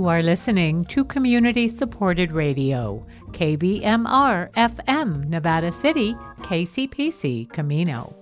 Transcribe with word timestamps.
You 0.00 0.08
are 0.08 0.22
listening 0.22 0.86
to 0.86 1.04
community 1.04 1.68
supported 1.68 2.32
radio, 2.32 3.06
KVMR 3.32 4.50
FM, 4.52 5.26
Nevada 5.26 5.70
City, 5.70 6.14
KCPC, 6.38 7.52
Camino. 7.52 8.16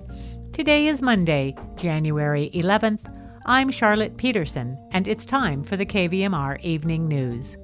Today 0.50 0.88
is 0.88 1.02
Monday, 1.02 1.55
January 1.77 2.50
11th. 2.52 3.14
I'm 3.46 3.70
Charlotte 3.70 4.16
Peterson, 4.16 4.77
and 4.91 5.06
it's 5.06 5.24
time 5.24 5.62
for 5.62 5.77
the 5.77 5.86
KVMR 5.86 6.60
Evening 6.62 7.06
News. 7.06 7.56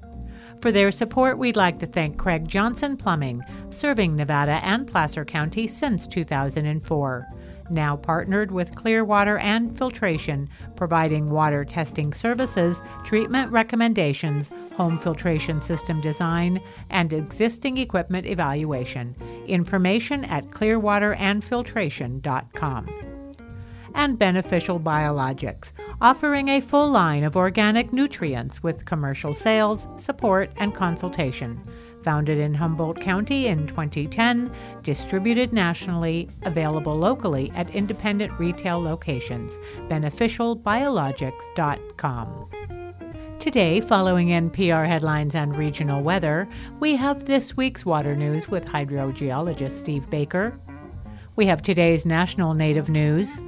For 0.61 0.71
their 0.71 0.93
support, 0.93 1.37
we'd 1.37 1.57
like 1.57 1.81
to 1.81 1.87
thank 1.87 2.17
Craig 2.17 2.47
Johnson 2.47 2.97
Plumbing, 2.97 3.43
serving 3.71 4.15
Nevada 4.15 4.61
and 4.63 4.87
Placer 4.87 5.25
County 5.25 5.67
since 5.67 6.07
2004 6.07 7.27
now 7.71 7.97
partnered 7.97 8.51
with 8.51 8.75
Clearwater 8.75 9.39
and 9.39 9.77
Filtration, 9.77 10.49
providing 10.77 11.31
water 11.31 11.65
testing 11.65 12.13
services, 12.13 12.83
treatment 13.05 13.51
recommendations, 13.51 14.53
home 14.77 14.99
filtration 14.99 15.61
system 15.61 16.01
design, 16.01 16.61
and 16.91 17.13
existing 17.13 17.79
equipment 17.79 18.27
evaluation. 18.27 19.15
Information 19.47 20.25
at 20.25 20.51
clearwaterandfiltration.com. 20.51 22.91
And 23.97 24.19
Beneficial 24.19 24.81
Biologics, 24.81 25.71
offering 26.01 26.49
a 26.49 26.61
full 26.61 26.91
line 26.91 27.23
of 27.23 27.37
organic 27.37 27.93
nutrients 27.93 28.61
with 28.63 28.85
commercial 28.85 29.35
sales, 29.35 29.87
support, 29.99 30.51
and 30.57 30.75
consultation 30.75 31.61
Founded 32.05 32.39
in 32.39 32.55
Humboldt 32.55 33.01
County 33.01 33.47
in 33.47 33.67
2010, 33.67 34.53
distributed 34.83 35.55
nationally, 35.55 36.29
available 36.43 36.97
locally 36.97 37.51
at 37.55 37.71
independent 37.71 38.39
retail 38.39 38.79
locations. 38.81 39.59
BeneficialBiologics.com. 39.89 42.49
Today, 43.39 43.81
following 43.81 44.29
NPR 44.29 44.87
headlines 44.87 45.35
and 45.35 45.57
regional 45.57 46.03
weather, 46.03 46.47
we 46.79 46.95
have 46.97 47.25
this 47.25 47.57
week's 47.57 47.87
water 47.87 48.15
news 48.15 48.49
with 48.49 48.67
hydrogeologist 48.67 49.73
Steve 49.73 50.11
Baker. 50.11 50.61
We 51.37 51.47
have 51.47 51.63
today's 51.63 52.05
national 52.05 52.53
native 52.53 52.91
news. 52.91 53.41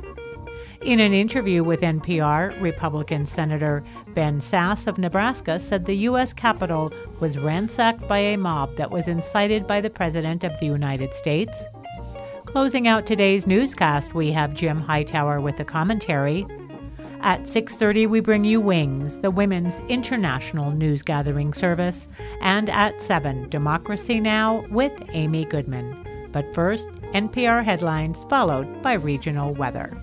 In 0.82 1.00
an 1.00 1.14
interview 1.14 1.64
with 1.64 1.80
NPR, 1.80 2.60
Republican 2.60 3.24
Senator 3.24 3.82
Ben 4.14 4.40
Sasse 4.40 4.86
of 4.86 4.98
Nebraska 4.98 5.58
said 5.58 5.84
the 5.84 5.96
U.S. 5.96 6.32
Capitol 6.32 6.92
was 7.18 7.38
ransacked 7.38 8.06
by 8.06 8.18
a 8.18 8.36
mob 8.36 8.76
that 8.76 8.90
was 8.90 9.08
incited 9.08 9.66
by 9.66 9.80
the 9.80 9.90
President 9.90 10.44
of 10.44 10.58
the 10.60 10.66
United 10.66 11.14
States. 11.14 11.66
Closing 12.44 12.86
out 12.86 13.06
today's 13.06 13.46
newscast, 13.46 14.14
we 14.14 14.30
have 14.32 14.54
Jim 14.54 14.80
Hightower 14.80 15.40
with 15.40 15.58
a 15.60 15.64
commentary. 15.64 16.46
At 17.20 17.48
6:30 17.48 18.06
we 18.06 18.20
bring 18.20 18.44
you 18.44 18.60
Wings, 18.60 19.18
the 19.18 19.30
women's 19.30 19.80
international 19.88 20.70
news 20.70 21.02
gathering 21.02 21.54
service, 21.54 22.06
and 22.42 22.68
at 22.68 23.00
7 23.00 23.48
Democracy 23.48 24.20
Now 24.20 24.64
with 24.70 24.92
Amy 25.12 25.46
Goodman. 25.46 25.96
But 26.32 26.54
first, 26.54 26.88
NPR 27.14 27.64
headlines 27.64 28.24
followed 28.28 28.82
by 28.82 28.92
regional 28.92 29.54
weather. 29.54 30.00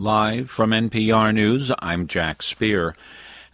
Live 0.00 0.48
from 0.48 0.70
NPR 0.70 1.34
News, 1.34 1.70
I'm 1.78 2.06
Jack 2.06 2.42
Speer. 2.42 2.96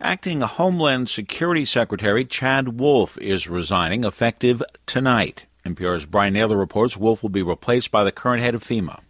Acting 0.01 0.43
Homeland 0.43 1.09
Security 1.09 1.65
Secretary 1.65 2.25
Chad 2.25 2.79
Wolf 2.79 3.19
is 3.19 3.49
resigning 3.49 4.05
effective 4.05 4.63
tonight. 4.87 5.47
NPR's 5.65 6.07
Brian 6.07 6.35
Naylor 6.35 6.57
reports 6.57 6.97
Wolf 6.97 7.21
will 7.25 7.31
be 7.31 7.43
replaced 7.43 7.91
by 7.91 8.05
the 8.05 8.13
current 8.13 8.45
head 8.45 8.55
of 8.55 8.63
FEMA. 8.63 9.01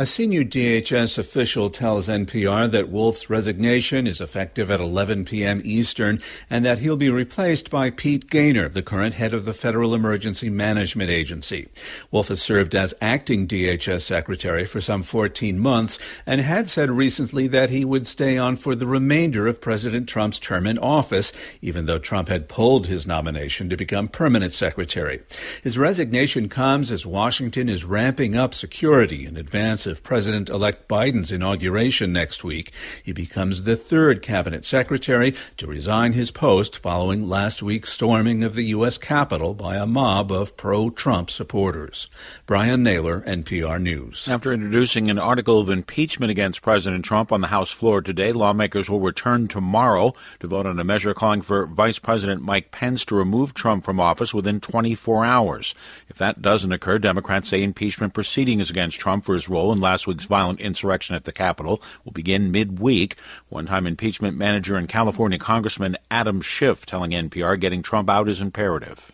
A 0.00 0.06
senior 0.06 0.44
DHS 0.44 1.18
official 1.18 1.70
tells 1.70 2.08
NPR 2.08 2.70
that 2.70 2.88
Wolf's 2.88 3.28
resignation 3.28 4.06
is 4.06 4.20
effective 4.20 4.70
at 4.70 4.78
11 4.78 5.24
p.m. 5.24 5.60
Eastern 5.64 6.20
and 6.48 6.64
that 6.64 6.78
he'll 6.78 6.94
be 6.94 7.10
replaced 7.10 7.68
by 7.68 7.90
Pete 7.90 8.30
Gaynor, 8.30 8.68
the 8.68 8.80
current 8.80 9.14
head 9.14 9.34
of 9.34 9.44
the 9.44 9.52
Federal 9.52 9.96
Emergency 9.96 10.50
Management 10.50 11.10
Agency. 11.10 11.68
Wolf 12.12 12.28
has 12.28 12.40
served 12.40 12.76
as 12.76 12.94
acting 13.00 13.48
DHS 13.48 14.02
secretary 14.02 14.64
for 14.64 14.80
some 14.80 15.02
14 15.02 15.58
months 15.58 15.98
and 16.24 16.42
had 16.42 16.70
said 16.70 16.92
recently 16.92 17.48
that 17.48 17.70
he 17.70 17.84
would 17.84 18.06
stay 18.06 18.38
on 18.38 18.54
for 18.54 18.76
the 18.76 18.86
remainder 18.86 19.48
of 19.48 19.60
President 19.60 20.08
Trump's 20.08 20.38
term 20.38 20.68
in 20.68 20.78
office, 20.78 21.32
even 21.60 21.86
though 21.86 21.98
Trump 21.98 22.28
had 22.28 22.48
pulled 22.48 22.86
his 22.86 23.04
nomination 23.04 23.68
to 23.68 23.76
become 23.76 24.06
permanent 24.06 24.52
secretary. 24.52 25.22
His 25.64 25.76
resignation 25.76 26.48
comes 26.48 26.92
as 26.92 27.04
Washington 27.04 27.68
is 27.68 27.84
ramping 27.84 28.36
up 28.36 28.54
security 28.54 29.26
in 29.26 29.36
advance 29.36 29.87
of 29.88 30.04
President 30.04 30.48
elect 30.50 30.86
Biden's 30.86 31.32
inauguration 31.32 32.12
next 32.12 32.44
week. 32.44 32.70
He 33.02 33.12
becomes 33.12 33.64
the 33.64 33.74
third 33.74 34.22
cabinet 34.22 34.64
secretary 34.64 35.34
to 35.56 35.66
resign 35.66 36.12
his 36.12 36.30
post 36.30 36.78
following 36.78 37.28
last 37.28 37.62
week's 37.62 37.92
storming 37.92 38.44
of 38.44 38.54
the 38.54 38.64
U.S. 38.66 38.98
Capitol 38.98 39.54
by 39.54 39.76
a 39.76 39.86
mob 39.86 40.30
of 40.30 40.56
pro 40.56 40.90
Trump 40.90 41.30
supporters. 41.30 42.08
Brian 42.46 42.82
Naylor, 42.82 43.22
NPR 43.22 43.80
News. 43.80 44.28
After 44.28 44.52
introducing 44.52 45.08
an 45.08 45.18
article 45.18 45.58
of 45.58 45.70
impeachment 45.70 46.30
against 46.30 46.62
President 46.62 47.04
Trump 47.04 47.32
on 47.32 47.40
the 47.40 47.48
House 47.48 47.70
floor 47.70 48.00
today, 48.00 48.32
lawmakers 48.32 48.88
will 48.88 49.00
return 49.00 49.48
tomorrow 49.48 50.12
to 50.40 50.46
vote 50.46 50.66
on 50.66 50.78
a 50.78 50.84
measure 50.84 51.14
calling 51.14 51.42
for 51.42 51.66
Vice 51.66 51.98
President 51.98 52.42
Mike 52.42 52.70
Pence 52.70 53.04
to 53.06 53.14
remove 53.14 53.54
Trump 53.54 53.84
from 53.84 53.98
office 53.98 54.34
within 54.34 54.60
24 54.60 55.24
hours. 55.24 55.74
If 56.08 56.18
that 56.18 56.42
doesn't 56.42 56.72
occur, 56.72 56.98
Democrats 56.98 57.48
say 57.48 57.62
impeachment 57.62 58.14
proceedings 58.14 58.70
against 58.70 59.00
Trump 59.00 59.24
for 59.24 59.34
his 59.34 59.48
role 59.48 59.72
in 59.72 59.77
last 59.80 60.06
week's 60.06 60.26
violent 60.26 60.60
insurrection 60.60 61.14
at 61.14 61.24
the 61.24 61.32
Capitol 61.32 61.82
will 62.04 62.12
begin 62.12 62.50
midweek. 62.50 63.16
One 63.48 63.66
time 63.66 63.86
impeachment 63.86 64.36
manager 64.36 64.76
and 64.76 64.88
California 64.88 65.38
Congressman 65.38 65.96
Adam 66.10 66.40
Schiff 66.40 66.86
telling 66.86 67.10
NPR 67.12 67.58
getting 67.58 67.82
Trump 67.82 68.08
out 68.08 68.28
is 68.28 68.40
imperative 68.40 69.12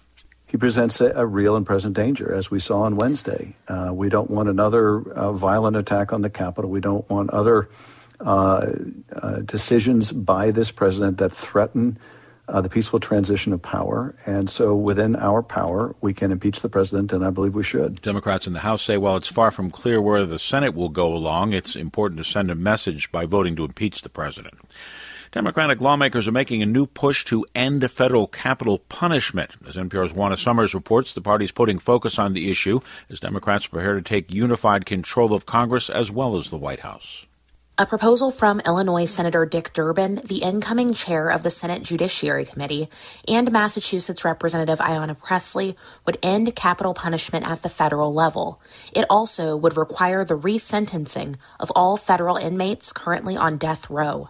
he 0.54 0.56
presents 0.56 1.00
a, 1.00 1.26
real 1.26 1.56
and 1.56 1.66
present 1.66 1.96
danger, 1.96 2.32
as 2.32 2.48
we 2.48 2.60
saw 2.60 2.82
on 2.82 2.94
Wednesday. 2.94 3.56
Uh, 3.66 3.90
we 3.92 4.08
don't 4.08 4.30
want 4.30 4.48
another 4.48 5.00
uh, 5.10 5.32
violent 5.32 5.76
attack 5.76 6.12
on 6.12 6.22
the 6.22 6.30
Capitol. 6.30 6.70
We 6.70 6.78
don't 6.78 7.10
want 7.10 7.30
other 7.30 7.68
uh, 8.20 8.70
uh 9.10 9.40
decisions 9.40 10.12
by 10.12 10.52
this 10.52 10.70
president 10.70 11.18
that 11.18 11.32
threaten 11.32 11.98
uh, 12.48 12.60
the 12.60 12.68
peaceful 12.68 12.98
transition 12.98 13.52
of 13.52 13.62
power. 13.62 14.14
And 14.26 14.48
so 14.50 14.74
within 14.74 15.16
our 15.16 15.42
power, 15.42 15.94
we 16.00 16.12
can 16.12 16.30
impeach 16.30 16.60
the 16.60 16.68
president, 16.68 17.12
and 17.12 17.24
I 17.24 17.30
believe 17.30 17.54
we 17.54 17.62
should. 17.62 18.02
Democrats 18.02 18.46
in 18.46 18.52
the 18.52 18.60
House 18.60 18.82
say 18.82 18.96
while 18.98 19.16
it's 19.16 19.28
far 19.28 19.50
from 19.50 19.70
clear 19.70 20.00
where 20.00 20.26
the 20.26 20.38
Senate 20.38 20.74
will 20.74 20.88
go 20.88 21.14
along, 21.14 21.52
it's 21.52 21.76
important 21.76 22.18
to 22.18 22.24
send 22.24 22.50
a 22.50 22.54
message 22.54 23.10
by 23.10 23.24
voting 23.24 23.56
to 23.56 23.64
impeach 23.64 24.02
the 24.02 24.08
president. 24.08 24.54
Democratic 25.32 25.80
lawmakers 25.80 26.28
are 26.28 26.32
making 26.32 26.62
a 26.62 26.66
new 26.66 26.86
push 26.86 27.24
to 27.24 27.44
end 27.56 27.90
federal 27.90 28.28
capital 28.28 28.78
punishment. 28.78 29.50
As 29.66 29.74
NPR's 29.74 30.12
Juana 30.12 30.36
Summers 30.36 30.74
reports, 30.74 31.12
the 31.12 31.20
party's 31.20 31.50
putting 31.50 31.80
focus 31.80 32.20
on 32.20 32.34
the 32.34 32.52
issue 32.52 32.78
as 33.10 33.18
Democrats 33.18 33.66
prepare 33.66 33.94
to 33.94 34.02
take 34.02 34.32
unified 34.32 34.86
control 34.86 35.34
of 35.34 35.44
Congress 35.44 35.90
as 35.90 36.08
well 36.08 36.36
as 36.36 36.50
the 36.50 36.56
White 36.56 36.80
House. 36.80 37.26
A 37.76 37.86
proposal 37.86 38.30
from 38.30 38.60
Illinois 38.60 39.04
Senator 39.04 39.44
Dick 39.44 39.72
Durbin, 39.72 40.20
the 40.24 40.42
incoming 40.42 40.94
chair 40.94 41.28
of 41.28 41.42
the 41.42 41.50
Senate 41.50 41.82
Judiciary 41.82 42.44
Committee, 42.44 42.88
and 43.26 43.50
Massachusetts 43.50 44.24
Representative 44.24 44.78
Ayanna 44.78 45.18
Pressley 45.18 45.76
would 46.06 46.16
end 46.22 46.54
capital 46.54 46.94
punishment 46.94 47.44
at 47.50 47.62
the 47.62 47.68
federal 47.68 48.14
level. 48.14 48.60
It 48.92 49.06
also 49.10 49.56
would 49.56 49.76
require 49.76 50.24
the 50.24 50.38
resentencing 50.38 51.34
of 51.58 51.72
all 51.74 51.96
federal 51.96 52.36
inmates 52.36 52.92
currently 52.92 53.36
on 53.36 53.58
death 53.58 53.90
row. 53.90 54.28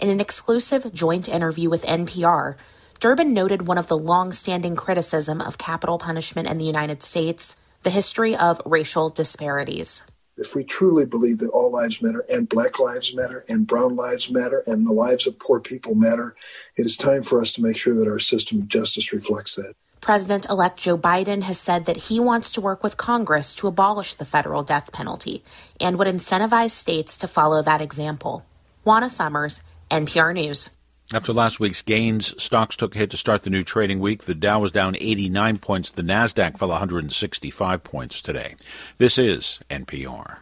In 0.00 0.10
an 0.10 0.18
exclusive 0.18 0.92
joint 0.92 1.28
interview 1.28 1.70
with 1.70 1.84
NPR, 1.84 2.56
Durbin 2.98 3.32
noted 3.32 3.68
one 3.68 3.78
of 3.78 3.86
the 3.86 3.96
long-standing 3.96 4.74
criticism 4.74 5.40
of 5.40 5.56
capital 5.56 5.98
punishment 5.98 6.48
in 6.48 6.58
the 6.58 6.64
United 6.64 7.04
States, 7.04 7.56
the 7.84 7.90
history 7.90 8.34
of 8.34 8.60
racial 8.66 9.08
disparities 9.08 10.02
if 10.36 10.54
we 10.54 10.64
truly 10.64 11.04
believe 11.04 11.38
that 11.38 11.50
all 11.50 11.70
lives 11.70 12.00
matter 12.00 12.24
and 12.30 12.48
black 12.48 12.78
lives 12.78 13.14
matter 13.14 13.44
and 13.48 13.66
brown 13.66 13.96
lives 13.96 14.30
matter 14.30 14.62
and 14.66 14.86
the 14.86 14.92
lives 14.92 15.26
of 15.26 15.38
poor 15.38 15.60
people 15.60 15.94
matter, 15.94 16.34
it 16.76 16.86
is 16.86 16.96
time 16.96 17.22
for 17.22 17.40
us 17.40 17.52
to 17.52 17.62
make 17.62 17.76
sure 17.76 17.94
that 17.94 18.08
our 18.08 18.18
system 18.18 18.60
of 18.60 18.68
justice 18.68 19.12
reflects 19.12 19.56
that. 19.56 19.74
President 20.00 20.48
elect 20.50 20.78
Joe 20.78 20.98
Biden 20.98 21.42
has 21.42 21.60
said 21.60 21.84
that 21.84 22.08
he 22.08 22.18
wants 22.18 22.50
to 22.52 22.60
work 22.60 22.82
with 22.82 22.96
Congress 22.96 23.54
to 23.56 23.68
abolish 23.68 24.16
the 24.16 24.24
federal 24.24 24.64
death 24.64 24.90
penalty 24.90 25.44
and 25.80 25.96
would 25.96 26.08
incentivize 26.08 26.70
states 26.70 27.16
to 27.18 27.28
follow 27.28 27.62
that 27.62 27.80
example. 27.80 28.44
Juana 28.84 29.08
Summers, 29.08 29.62
NPR 29.90 30.34
News. 30.34 30.76
After 31.14 31.34
last 31.34 31.60
week's 31.60 31.82
gains, 31.82 32.34
stocks 32.42 32.74
took 32.74 32.94
a 32.94 32.98
hit 32.98 33.10
to 33.10 33.18
start 33.18 33.42
the 33.42 33.50
new 33.50 33.62
trading 33.62 34.00
week. 34.00 34.24
The 34.24 34.34
Dow 34.34 34.60
was 34.60 34.72
down 34.72 34.96
89 34.98 35.58
points. 35.58 35.90
The 35.90 36.02
Nasdaq 36.02 36.56
fell 36.56 36.70
165 36.70 37.84
points 37.84 38.22
today. 38.22 38.56
This 38.96 39.18
is 39.18 39.60
NPR. 39.68 40.38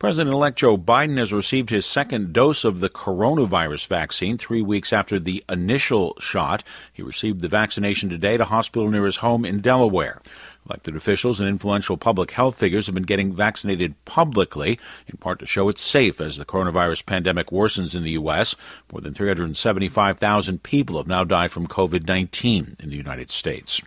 President 0.00 0.34
elect 0.34 0.58
Joe 0.58 0.76
Biden 0.78 1.18
has 1.18 1.32
received 1.32 1.68
his 1.68 1.84
second 1.84 2.32
dose 2.32 2.64
of 2.64 2.80
the 2.80 2.88
coronavirus 2.88 3.86
vaccine 3.86 4.38
three 4.38 4.62
weeks 4.62 4.92
after 4.94 5.20
the 5.20 5.44
initial 5.48 6.16
shot. 6.18 6.64
He 6.92 7.02
received 7.02 7.42
the 7.42 7.48
vaccination 7.48 8.08
today 8.08 8.34
at 8.34 8.40
a 8.40 8.46
hospital 8.46 8.90
near 8.90 9.04
his 9.04 9.16
home 9.16 9.44
in 9.44 9.60
Delaware. 9.60 10.22
Elected 10.68 10.94
officials 10.94 11.40
and 11.40 11.48
influential 11.48 11.96
public 11.96 12.32
health 12.32 12.56
figures 12.56 12.86
have 12.86 12.94
been 12.94 13.04
getting 13.04 13.32
vaccinated 13.32 13.94
publicly, 14.04 14.78
in 15.08 15.16
part 15.16 15.38
to 15.38 15.46
show 15.46 15.68
it's 15.68 15.80
safe 15.80 16.20
as 16.20 16.36
the 16.36 16.44
coronavirus 16.44 17.06
pandemic 17.06 17.48
worsens 17.48 17.94
in 17.94 18.02
the 18.02 18.12
U.S. 18.12 18.54
More 18.92 19.00
than 19.00 19.14
375,000 19.14 20.62
people 20.62 20.98
have 20.98 21.06
now 21.06 21.24
died 21.24 21.50
from 21.50 21.66
COVID 21.66 22.06
19 22.06 22.76
in 22.78 22.90
the 22.90 22.96
United 22.96 23.30
States. 23.30 23.80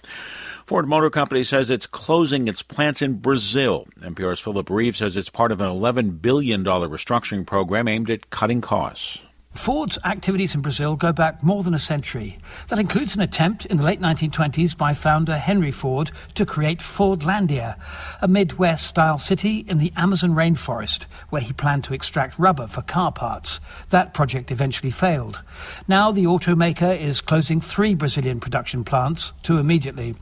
Ford 0.65 0.87
Motor 0.87 1.09
Company 1.09 1.43
says 1.43 1.69
it's 1.69 1.85
closing 1.85 2.47
its 2.47 2.61
plants 2.61 3.01
in 3.01 3.19
Brazil. 3.19 3.87
NPR's 3.99 4.39
Philip 4.39 4.69
Reeves 4.69 4.99
says 4.99 5.17
it's 5.17 5.29
part 5.29 5.51
of 5.51 5.61
an 5.61 5.69
$11 5.69 6.21
billion 6.21 6.63
restructuring 6.63 7.45
program 7.45 7.87
aimed 7.87 8.09
at 8.09 8.29
cutting 8.29 8.61
costs. 8.61 9.19
Ford's 9.53 9.99
activities 10.03 10.55
in 10.55 10.61
Brazil 10.61 10.95
go 10.95 11.13
back 11.13 11.43
more 11.43 11.61
than 11.61 11.73
a 11.73 11.79
century. 11.79 12.39
That 12.69 12.79
includes 12.79 13.15
an 13.15 13.21
attempt 13.21 13.65
in 13.67 13.77
the 13.77 13.83
late 13.83 14.01
1920s 14.01 14.75
by 14.75 14.93
founder 14.93 15.37
Henry 15.37 15.71
Ford 15.71 16.11
to 16.33 16.45
create 16.45 16.79
Fordlandia, 16.79 17.77
a 18.21 18.27
Midwest 18.27 18.87
style 18.87 19.19
city 19.19 19.63
in 19.67 19.77
the 19.77 19.93
Amazon 19.95 20.31
rainforest 20.31 21.05
where 21.29 21.41
he 21.41 21.53
planned 21.53 21.83
to 21.85 21.93
extract 21.93 22.39
rubber 22.39 22.67
for 22.67 22.81
car 22.81 23.11
parts. 23.11 23.59
That 23.89 24.13
project 24.13 24.51
eventually 24.51 24.91
failed. 24.91 25.41
Now 25.87 26.11
the 26.11 26.25
automaker 26.25 26.99
is 26.99 27.21
closing 27.21 27.61
three 27.61 27.93
Brazilian 27.93 28.39
production 28.39 28.83
plants, 28.83 29.33
two 29.43 29.59
immediately. 29.59 30.15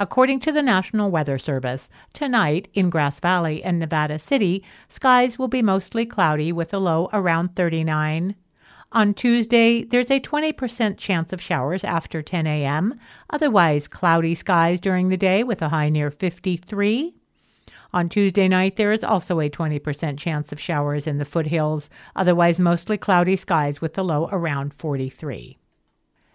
According 0.00 0.40
to 0.40 0.52
the 0.52 0.62
National 0.62 1.10
Weather 1.10 1.36
Service, 1.36 1.90
tonight 2.14 2.68
in 2.72 2.88
Grass 2.88 3.20
Valley 3.20 3.62
and 3.62 3.78
Nevada 3.78 4.18
City, 4.18 4.64
skies 4.88 5.38
will 5.38 5.46
be 5.46 5.60
mostly 5.60 6.06
cloudy 6.06 6.52
with 6.52 6.72
a 6.72 6.78
low 6.78 7.10
around 7.12 7.54
39. 7.54 8.34
On 8.92 9.12
Tuesday, 9.12 9.84
there's 9.84 10.10
a 10.10 10.18
20% 10.18 10.96
chance 10.96 11.34
of 11.34 11.42
showers 11.42 11.84
after 11.84 12.22
10 12.22 12.46
a.m., 12.46 12.98
otherwise, 13.28 13.88
cloudy 13.88 14.34
skies 14.34 14.80
during 14.80 15.10
the 15.10 15.18
day 15.18 15.44
with 15.44 15.60
a 15.60 15.68
high 15.68 15.90
near 15.90 16.10
53. 16.10 17.12
On 17.92 18.08
Tuesday 18.08 18.48
night, 18.48 18.76
there 18.76 18.92
is 18.92 19.04
also 19.04 19.38
a 19.38 19.50
20% 19.50 20.16
chance 20.18 20.50
of 20.50 20.58
showers 20.58 21.06
in 21.06 21.18
the 21.18 21.26
foothills, 21.26 21.90
otherwise, 22.16 22.58
mostly 22.58 22.96
cloudy 22.96 23.36
skies 23.36 23.82
with 23.82 23.98
a 23.98 24.02
low 24.02 24.30
around 24.32 24.72
43. 24.72 25.58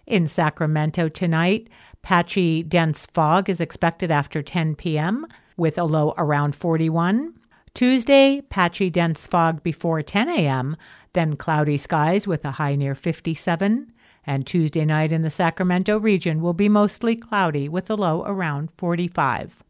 In 0.07 0.27
Sacramento 0.27 1.09
tonight, 1.09 1.67
Patchy 2.05 2.61
dense 2.61 3.07
fog 3.07 3.49
is 3.49 3.59
expected 3.59 4.11
after 4.11 4.43
10 4.43 4.75
p.m. 4.75 5.25
with 5.57 5.75
a 5.75 5.85
low 5.85 6.13
around 6.19 6.53
41. 6.55 7.33
Tuesday, 7.73 8.41
patchy 8.41 8.91
dense 8.91 9.25
fog 9.25 9.63
before 9.63 10.03
10 10.03 10.29
a.m., 10.29 10.77
then 11.13 11.35
cloudy 11.35 11.77
skies 11.77 12.27
with 12.27 12.45
a 12.45 12.51
high 12.51 12.75
near 12.75 12.93
57. 12.93 13.91
And 14.23 14.45
Tuesday 14.45 14.85
night 14.85 15.11
in 15.11 15.23
the 15.23 15.31
Sacramento 15.31 15.97
region 15.97 16.41
will 16.41 16.53
be 16.53 16.69
mostly 16.69 17.15
cloudy 17.15 17.67
with 17.67 17.89
a 17.89 17.95
low 17.95 18.23
around 18.27 18.69
45. 18.77 19.63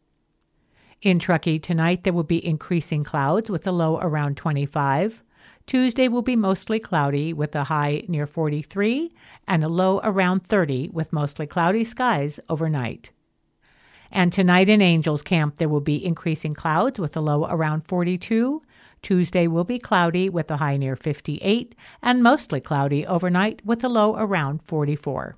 In 1.00 1.18
Truckee 1.18 1.58
tonight, 1.58 2.04
there 2.04 2.12
will 2.12 2.22
be 2.22 2.46
increasing 2.46 3.02
clouds 3.02 3.48
with 3.48 3.66
a 3.66 3.72
low 3.72 3.98
around 3.98 4.36
25. 4.36 5.22
Tuesday 5.66 6.06
will 6.06 6.22
be 6.22 6.36
mostly 6.36 6.78
cloudy 6.78 7.32
with 7.32 7.56
a 7.56 7.64
high 7.64 8.04
near 8.06 8.24
43 8.24 9.10
and 9.48 9.64
a 9.64 9.68
low 9.68 10.00
around 10.04 10.46
30 10.46 10.90
with 10.92 11.12
mostly 11.12 11.44
cloudy 11.44 11.82
skies 11.82 12.38
overnight. 12.48 13.10
And 14.12 14.32
tonight 14.32 14.68
in 14.68 14.80
Angels 14.80 15.22
Camp, 15.22 15.56
there 15.56 15.68
will 15.68 15.80
be 15.80 16.04
increasing 16.04 16.54
clouds 16.54 17.00
with 17.00 17.16
a 17.16 17.20
low 17.20 17.46
around 17.46 17.88
42. 17.88 18.62
Tuesday 19.02 19.48
will 19.48 19.64
be 19.64 19.80
cloudy 19.80 20.28
with 20.28 20.52
a 20.52 20.58
high 20.58 20.76
near 20.76 20.94
58 20.94 21.74
and 22.00 22.22
mostly 22.22 22.60
cloudy 22.60 23.04
overnight 23.04 23.60
with 23.64 23.82
a 23.82 23.88
low 23.88 24.14
around 24.16 24.62
44. 24.68 25.36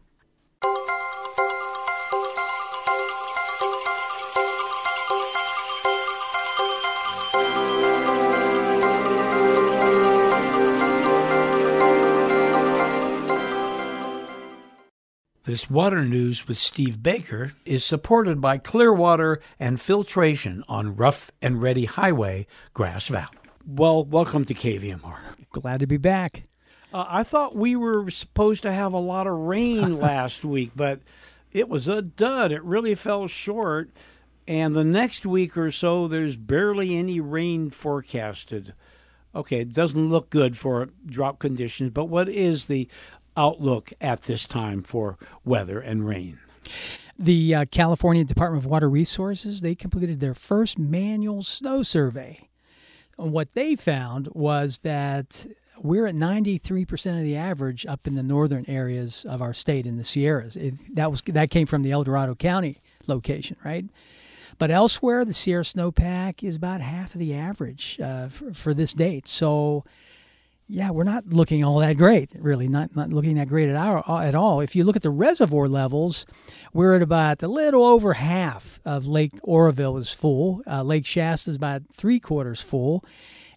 This 15.49 15.71
water 15.71 16.05
news 16.05 16.47
with 16.47 16.59
Steve 16.59 17.03
Baker 17.03 17.55
is 17.65 17.83
supported 17.83 18.39
by 18.39 18.59
Clearwater 18.59 19.41
and 19.59 19.81
Filtration 19.81 20.63
on 20.69 20.95
Rough 20.95 21.31
and 21.41 21.63
Ready 21.63 21.87
Highway, 21.87 22.47
Grass 22.75 23.09
Valley. 23.09 23.39
Well, 23.67 24.05
welcome 24.05 24.45
to 24.45 24.53
KVMR. 24.53 25.21
Glad 25.51 25.81
to 25.81 25.87
be 25.87 25.97
back. 25.97 26.43
Uh, 26.93 27.07
I 27.09 27.23
thought 27.23 27.57
we 27.57 27.77
were 27.77 28.11
supposed 28.11 28.63
to 28.65 28.73
have 28.73 28.93
a 28.93 28.99
lot 28.99 29.27
of 29.27 29.39
rain 29.39 29.97
last 29.99 30.45
week, 30.45 30.73
but 30.77 31.01
it 31.51 31.71
was 31.71 31.89
a 31.89 32.03
dud. 32.03 32.53
It 32.53 32.63
really 32.63 32.95
fell 32.95 33.27
short. 33.27 33.89
And 34.47 34.75
the 34.75 34.85
next 34.85 35.25
week 35.25 35.57
or 35.57 35.71
so, 35.71 36.07
there's 36.07 36.37
barely 36.37 36.95
any 36.95 37.21
rain 37.21 37.71
forecasted. 37.71 38.75
Okay, 39.35 39.61
it 39.61 39.73
doesn't 39.73 40.09
look 40.11 40.29
good 40.29 40.59
for 40.59 40.91
drought 41.07 41.39
conditions, 41.39 41.91
but 41.91 42.07
what 42.07 42.29
is 42.29 42.67
the 42.67 42.89
outlook 43.39 43.93
at 44.01 44.23
this 44.23 44.45
time 44.47 44.83
for 44.83 45.17
weather 45.45 45.81
and 45.81 46.07
rain? 46.07 46.39
The 47.19 47.55
uh, 47.55 47.65
California 47.71 48.25
Department 48.25 48.65
of 48.65 48.71
Water 48.71 48.91
Resources 48.91 49.61
they 49.61 49.75
completed 49.75 50.21
their 50.21 50.35
first 50.35 50.79
manual 50.79 51.43
snow 51.43 51.83
survey. 51.83 52.49
And 53.19 53.33
what 53.33 53.55
they 53.55 53.75
found 53.75 54.29
was 54.33 54.79
that 54.81 55.47
we're 55.81 56.07
at 56.07 56.15
93% 56.15 57.19
of 57.19 57.25
the 57.25 57.37
average 57.37 57.87
up 57.87 58.07
in 58.07 58.15
the 58.15 58.23
northern 58.23 58.65
areas 58.69 59.25
of 59.29 59.41
our 59.41 59.55
state 59.55 59.87
in 59.87 59.97
the 59.97 60.05
Sierras. 60.05 60.57
It, 60.57 60.75
that 60.95 61.11
was 61.11 61.23
that 61.23 61.51
came 61.51 61.67
from 61.67 61.83
the 61.83 61.93
El 61.93 62.05
Dorado 62.05 62.35
County 62.35 62.79
location, 63.07 63.57
right? 63.65 63.85
But 64.59 64.71
elsewhere, 64.73 65.25
the 65.25 65.33
Sierra 65.33 65.63
snowpack 65.63 66.43
is 66.43 66.57
about 66.57 66.81
half 66.81 67.15
of 67.15 67.21
the 67.21 67.35
average 67.35 67.99
uh, 68.03 68.29
for, 68.29 68.53
for 68.53 68.75
this 68.75 68.93
date. 68.93 69.29
So 69.29 69.85
yeah, 70.71 70.91
we're 70.91 71.05
not 71.05 71.27
looking 71.29 71.65
all 71.65 71.79
that 71.79 71.97
great, 71.97 72.31
really, 72.39 72.69
not, 72.69 72.95
not 72.95 73.09
looking 73.09 73.37
that 73.37 73.49
great 73.49 73.71
at, 73.71 73.77
our, 73.77 74.05
at 74.23 74.35
all. 74.35 74.61
If 74.61 74.77
you 74.77 74.85
look 74.85 74.97
at 74.97 75.03
the 75.03 75.11
reservoir 75.11 75.67
levels, 75.67 76.27
we're 76.75 76.95
at 76.95 77.01
about 77.01 77.43
a 77.43 77.49
little 77.49 77.85
over 77.85 78.13
half 78.13 78.79
of 78.85 79.07
Lake 79.07 79.33
Oroville 79.43 79.97
is 79.97 80.13
full. 80.13 80.63
Uh, 80.67 80.83
Lake 80.83 81.07
Shasta 81.07 81.51
is 81.51 81.57
about 81.57 81.83
three 81.91 82.21
quarters 82.21 82.61
full. 82.61 83.03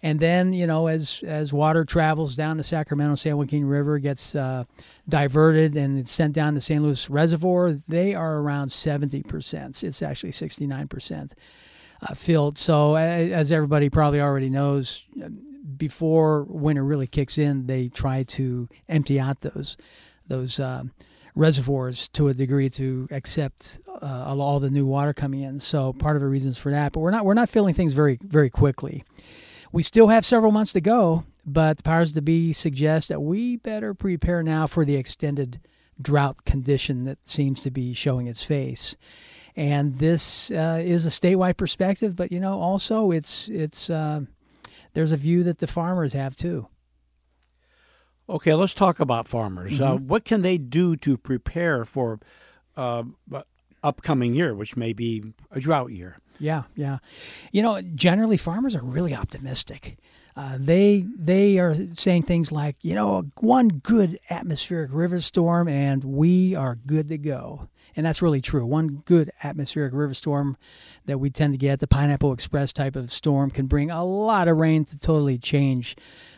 And 0.01 0.20
then, 0.20 0.53
you 0.53 0.65
know, 0.65 0.88
as 0.88 1.22
as 1.27 1.53
water 1.53 1.86
travels 1.86 2.36
down 2.36 2.58
the 2.58 2.63
Sacramento 2.63 3.15
San 3.15 3.38
Joaquin 3.38 3.65
River, 3.65 4.00
gets 4.00 4.34
uh, 4.34 4.63
diverted 5.08 5.75
and 5.75 6.00
it's 6.00 6.12
sent 6.12 6.34
down 6.34 6.56
the 6.56 6.62
San 6.62 6.82
Luis 6.82 7.08
Reservoir, 7.10 7.72
they 7.88 8.15
are 8.15 8.39
around 8.39 8.70
70%. 8.70 9.84
It's 9.84 10.01
actually 10.01 10.32
69% 10.32 11.34
uh, 12.01 12.13
filled. 12.15 12.58
So, 12.58 12.96
as 12.96 13.51
everybody 13.51 13.89
probably 13.89 14.22
already 14.22 14.50
knows, 14.50 15.06
before 15.77 16.44
winter 16.44 16.84
really 16.84 17.08
kicks 17.08 17.38
in, 17.38 17.68
they 17.68 17.89
try 17.89 18.24
to 18.24 18.68
empty 18.89 19.20
out 19.20 19.41
those 19.41 19.77
those 20.27 20.60
um, 20.60 20.91
reservoirs 21.36 22.08
to 22.10 22.27
a 22.30 22.34
degree 22.34 22.70
to 22.70 23.08
accept 23.12 23.80
uh, 24.01 24.25
all 24.27 24.60
the 24.60 24.70
new 24.70 24.86
water 24.86 25.13
coming 25.13 25.41
in. 25.41 25.60
So 25.60 25.94
part 25.94 26.15
of 26.15 26.22
the 26.22 26.27
reasons 26.27 26.58
for 26.58 26.72
that, 26.72 26.94
but 26.94 27.00
we're 27.00 27.12
not 27.12 27.25
we're 27.25 27.34
not 27.34 27.50
filling 27.50 27.74
things 27.74 27.94
very 27.94 28.18
very 28.22 28.50
quickly. 28.50 29.03
We 29.72 29.84
still 29.84 30.08
have 30.08 30.25
several 30.25 30.51
months 30.51 30.74
to 30.74 30.82
go, 30.82 31.24
but 31.46 31.77
the 31.77 31.84
powers 31.84 32.12
to 32.13 32.22
be 32.22 32.51
suggest 32.53 33.08
that 33.10 33.22
we 33.22 33.56
better 33.56 33.94
prepare 33.94 34.44
now 34.44 34.68
for 34.68 34.84
the 34.84 34.98
extended 34.98 35.62
drought 36.01 36.44
condition 36.46 37.06
that 37.06 37.20
seems 37.25 37.62
to 37.62 37.72
be 37.72 37.94
showing 37.94 38.27
its 38.27 38.44
face. 38.44 38.98
And 39.56 40.00
this 40.00 40.50
uh, 40.51 40.82
is 40.84 41.06
a 41.06 41.10
statewide 41.10 41.58
perspective, 41.58 42.15
but 42.15 42.32
you 42.32 42.39
know 42.39 42.60
also 42.60 43.12
it's 43.12 43.48
it's 43.50 43.89
uh, 43.89 44.22
there's 44.93 45.12
a 45.12 45.17
view 45.17 45.43
that 45.43 45.60
the 45.60 45.67
farmers 45.67 46.13
have 46.13 46.36
too. 46.36 46.67
Okay, 48.29 48.53
let's 48.53 48.74
talk 48.74 49.00
about 49.00 49.27
farmers. 49.27 49.79
Uh, 49.79 49.83
mm-hmm. 49.83 49.93
Uh, 49.93 49.98
what 50.07 50.25
can 50.25 50.41
they 50.41 50.57
do 50.57 50.95
to 50.98 51.17
prepare 51.17 51.83
for 51.83 52.19
uh, 52.77 53.03
upcoming 53.83 54.33
year, 54.33 54.55
which 54.55 54.77
may 54.77 54.93
be 54.93 55.33
a 55.51 55.60
drought 55.60 55.91
year? 55.91 56.17
Yeah, 56.39 56.63
yeah. 56.75 57.00
You 57.51 57.62
know, 57.62 57.81
generally 57.81 58.38
farmers 58.38 58.75
are 58.75 58.83
really 58.83 59.13
optimistic. 59.13 59.98
Uh, 60.41 60.57
they 60.60 61.05
they 61.15 61.60
are 61.60 61.75
saying 61.93 62.24
things 62.24 62.51
like, 62.51 62.75
you 62.81 62.95
know, 62.95 63.24
one 63.41 63.67
good 63.67 64.17
atmospheric 64.31 64.89
river 64.91 65.21
storm 65.21 65.67
and 65.67 66.03
we 66.03 66.55
are 66.55 66.79
good 66.88 67.10
to 67.10 67.17
go. 67.19 67.67
And 67.95 68.03
that's 68.03 68.24
really 68.24 68.41
true. 68.41 68.65
One 68.65 69.03
good 69.05 69.29
atmospheric 69.43 69.93
river 69.93 70.15
storm 70.15 70.57
that 71.05 71.19
we 71.19 71.29
tend 71.29 71.53
to 71.53 71.60
get, 71.60 71.79
the 71.79 71.86
Pineapple 71.86 72.33
Express 72.33 72.74
type 72.74 72.95
of 72.95 73.13
storm, 73.13 73.51
can 73.51 73.67
bring 73.67 73.91
a 73.91 74.03
lot 74.03 74.48
of 74.48 74.57
rain 74.57 74.83
to 74.86 74.98
totally 74.98 75.38
change 75.38 75.95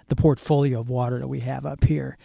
the 0.10 0.18
portfolio 0.18 0.82
of 0.82 0.90
water 0.90 1.20
that 1.20 1.30
we 1.30 1.40
have 1.40 1.66
up 1.66 1.86
here. 1.86 2.18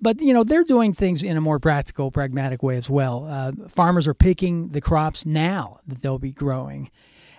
But 0.00 0.20
you 0.20 0.32
know 0.32 0.42
they're 0.42 0.64
doing 0.64 0.94
things 0.94 1.22
in 1.22 1.36
a 1.36 1.40
more 1.40 1.60
practical, 1.60 2.10
pragmatic 2.10 2.60
way 2.60 2.74
as 2.74 2.90
well. 2.90 3.26
Uh, 3.30 3.52
farmers 3.68 4.08
are 4.08 4.14
picking 4.14 4.70
the 4.70 4.80
crops 4.80 5.24
now 5.24 5.78
that 5.86 6.02
they'll 6.02 6.18
be 6.18 6.32
growing, 6.32 6.90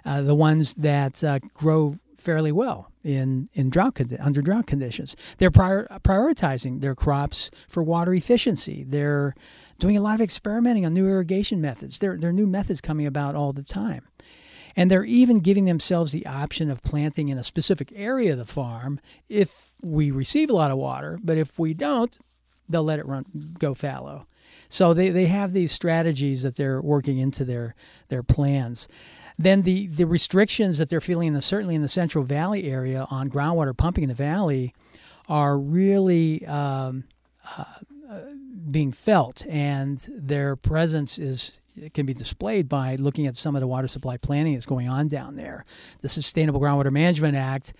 uh, 0.05 0.21
the 0.21 0.35
ones 0.35 0.75
that 0.75 1.21
uh, 1.25 1.39
grow 1.53 1.97
fairly 2.21 2.51
well 2.51 2.91
in 3.03 3.49
in 3.53 3.69
drought 3.69 3.99
under 4.19 4.41
drought 4.41 4.67
conditions. 4.67 5.15
They're 5.37 5.51
prior, 5.51 5.87
prioritizing 6.03 6.81
their 6.81 6.95
crops 6.95 7.49
for 7.67 7.83
water 7.83 8.13
efficiency. 8.13 8.85
They're 8.87 9.33
doing 9.79 9.97
a 9.97 10.01
lot 10.01 10.15
of 10.15 10.21
experimenting 10.21 10.85
on 10.85 10.93
new 10.93 11.07
irrigation 11.07 11.59
methods. 11.59 11.99
There 11.99 12.15
there 12.17 12.29
are 12.29 12.33
new 12.33 12.47
methods 12.47 12.81
coming 12.81 13.05
about 13.05 13.35
all 13.35 13.53
the 13.53 13.63
time. 13.63 14.07
And 14.73 14.89
they're 14.89 15.03
even 15.03 15.39
giving 15.39 15.65
themselves 15.65 16.13
the 16.13 16.25
option 16.25 16.69
of 16.69 16.81
planting 16.81 17.27
in 17.27 17.37
a 17.37 17.43
specific 17.43 17.91
area 17.93 18.31
of 18.31 18.37
the 18.37 18.45
farm 18.45 19.01
if 19.27 19.73
we 19.81 20.11
receive 20.11 20.49
a 20.49 20.53
lot 20.53 20.71
of 20.71 20.77
water. 20.77 21.19
But 21.21 21.37
if 21.37 21.59
we 21.59 21.73
don't, 21.73 22.17
they'll 22.69 22.83
let 22.83 22.99
it 22.99 23.05
run 23.05 23.25
go 23.59 23.73
fallow. 23.73 24.27
So 24.69 24.93
they, 24.93 25.09
they 25.09 25.25
have 25.25 25.51
these 25.51 25.73
strategies 25.73 26.43
that 26.43 26.55
they're 26.55 26.81
working 26.81 27.17
into 27.17 27.43
their 27.43 27.75
their 28.07 28.23
plans. 28.23 28.87
Then 29.41 29.63
the, 29.63 29.87
the 29.87 30.05
restrictions 30.05 30.77
that 30.77 30.89
they're 30.89 31.01
feeling 31.01 31.29
in 31.29 31.33
the, 31.33 31.41
certainly 31.41 31.75
in 31.75 31.81
the 31.81 31.89
Central 31.89 32.23
Valley 32.23 32.69
area 32.71 33.07
on 33.09 33.29
groundwater 33.29 33.75
pumping 33.75 34.03
in 34.03 34.09
the 34.09 34.15
valley 34.15 34.73
are 35.27 35.57
really 35.57 36.45
um, 36.45 37.05
uh, 37.57 37.63
uh, 38.09 38.21
being 38.69 38.91
felt, 38.91 39.45
and 39.47 40.05
their 40.09 40.55
presence 40.55 41.17
is 41.17 41.59
can 41.93 42.05
be 42.05 42.13
displayed 42.13 42.67
by 42.67 42.95
looking 42.95 43.27
at 43.27 43.37
some 43.37 43.55
of 43.55 43.61
the 43.61 43.67
water 43.67 43.87
supply 43.87 44.17
planning 44.17 44.53
that's 44.53 44.65
going 44.65 44.89
on 44.89 45.07
down 45.07 45.35
there. 45.37 45.63
The 46.01 46.09
Sustainable 46.09 46.59
Groundwater 46.59 46.91
Management 46.91 47.35
Act 47.37 47.73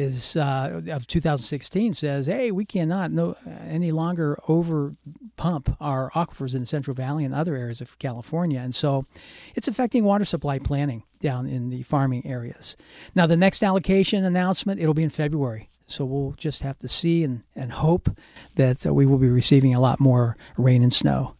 is 0.00 0.36
uh, 0.36 0.80
of 0.88 1.06
2016 1.06 1.94
says, 1.94 2.26
hey, 2.26 2.50
we 2.50 2.64
cannot 2.64 3.12
no 3.12 3.36
any 3.68 3.92
longer 3.92 4.38
over 4.48 4.94
pump 5.36 5.76
our 5.80 6.10
aquifers 6.12 6.54
in 6.54 6.60
the 6.60 6.66
Central 6.66 6.94
Valley 6.94 7.24
and 7.24 7.34
other 7.34 7.54
areas 7.54 7.80
of 7.80 7.98
California, 7.98 8.60
and 8.60 8.74
so 8.74 9.06
it's 9.54 9.68
affecting 9.68 10.04
water 10.04 10.24
supply 10.24 10.58
planning 10.58 11.02
down 11.20 11.46
in 11.46 11.68
the 11.68 11.82
farming 11.82 12.26
areas. 12.26 12.76
Now, 13.14 13.26
the 13.26 13.36
next 13.36 13.62
allocation 13.62 14.24
announcement 14.24 14.80
it'll 14.80 14.94
be 14.94 15.02
in 15.02 15.10
February. 15.10 15.68
So 15.86 16.04
we'll 16.04 16.34
just 16.38 16.62
have 16.62 16.78
to 16.78 16.88
see 16.88 17.24
and, 17.24 17.42
and 17.56 17.72
hope 17.72 18.16
that 18.54 18.86
uh, 18.86 18.94
we 18.94 19.06
will 19.06 19.18
be 19.18 19.28
receiving 19.28 19.74
a 19.74 19.80
lot 19.80 19.98
more 19.98 20.36
rain 20.56 20.84
and 20.84 20.94
snow. 20.94 21.34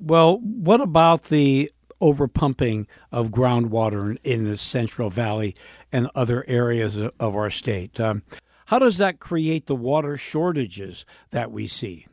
Well, 0.00 0.38
what 0.38 0.80
about 0.80 1.24
the 1.24 1.70
overpumping 2.00 2.86
of 3.12 3.28
groundwater 3.28 4.18
in 4.24 4.42
the 4.44 4.56
Central 4.56 5.08
Valley 5.08 5.54
and 5.92 6.08
other 6.14 6.44
areas 6.48 6.96
of 6.96 7.36
our 7.36 7.50
state? 7.50 8.00
Um, 8.00 8.22
how 8.66 8.78
does 8.78 8.98
that 8.98 9.20
create 9.20 9.66
the 9.66 9.76
water 9.76 10.16
shortages 10.16 11.04
that 11.30 11.50
we 11.50 11.66
see? 11.66 12.06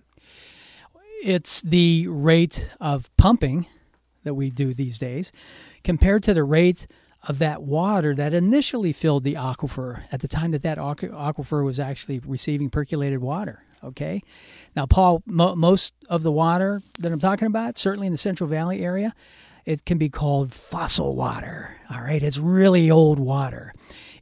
It's 1.24 1.62
the 1.62 2.08
rate 2.08 2.70
of 2.80 3.16
pumping 3.18 3.66
that 4.24 4.34
we 4.34 4.50
do 4.50 4.74
these 4.74 4.98
days 5.00 5.32
compared 5.84 6.24
to 6.24 6.34
the 6.34 6.44
rate 6.44 6.88
of 7.28 7.40
that 7.40 7.62
water 7.62 8.16
that 8.16 8.34
initially 8.34 8.94
filled 8.94 9.24
the 9.24 9.34
aquifer 9.34 10.04
at 10.12 10.22
the 10.22 10.28
time 10.28 10.52
that 10.52 10.62
that 10.64 10.78
aquifer 10.78 11.64
was 11.64 11.80
actually 11.80 12.20
receiving 12.20 12.70
percolated 12.70 13.20
water. 13.20 13.64
Okay. 13.84 14.22
Now, 14.76 14.86
Paul, 14.86 15.24
mo- 15.26 15.56
most 15.56 15.94
of 16.10 16.24
the 16.24 16.32
water 16.32 16.82
that 17.00 17.12
I'm 17.12 17.20
talking 17.20 17.48
about, 17.48 17.78
certainly 17.78 18.08
in 18.08 18.14
the 18.14 18.18
Central 18.18 18.50
Valley 18.50 18.84
area, 18.84 19.14
it 19.66 19.86
can 19.86 19.98
be 19.98 20.10
called 20.10 20.52
fossil 20.52 21.16
water. 21.16 21.76
All 21.92 22.02
right. 22.02 22.22
It's 22.22 22.38
really 22.38 22.92
old 22.92 23.20
water. 23.20 23.74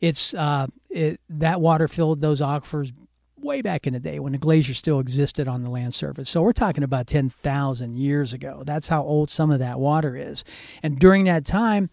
It's 0.02 0.34
uh, 0.34 0.68
it, 0.90 1.20
that 1.30 1.62
water 1.62 1.88
filled 1.88 2.22
those 2.22 2.42
aquifers 2.42 2.94
way 3.40 3.62
back 3.62 3.86
in 3.88 3.94
the 3.94 4.00
day 4.00 4.20
when 4.20 4.32
the 4.32 4.38
glacier 4.38 4.74
still 4.74 5.00
existed 5.00 5.48
on 5.48 5.62
the 5.62 5.70
land 5.70 5.94
surface. 5.94 6.30
So 6.30 6.42
we're 6.42 6.54
talking 6.54 6.84
about 6.84 7.08
10,000 7.08 7.96
years 7.96 8.34
ago. 8.34 8.64
That's 8.66 8.88
how 8.88 9.04
old 9.04 9.30
some 9.30 9.52
of 9.52 9.60
that 9.60 9.80
water 9.80 10.16
is. 10.16 10.44
And 10.82 11.00
during 11.00 11.26
that 11.26 11.46
time, 11.46 11.90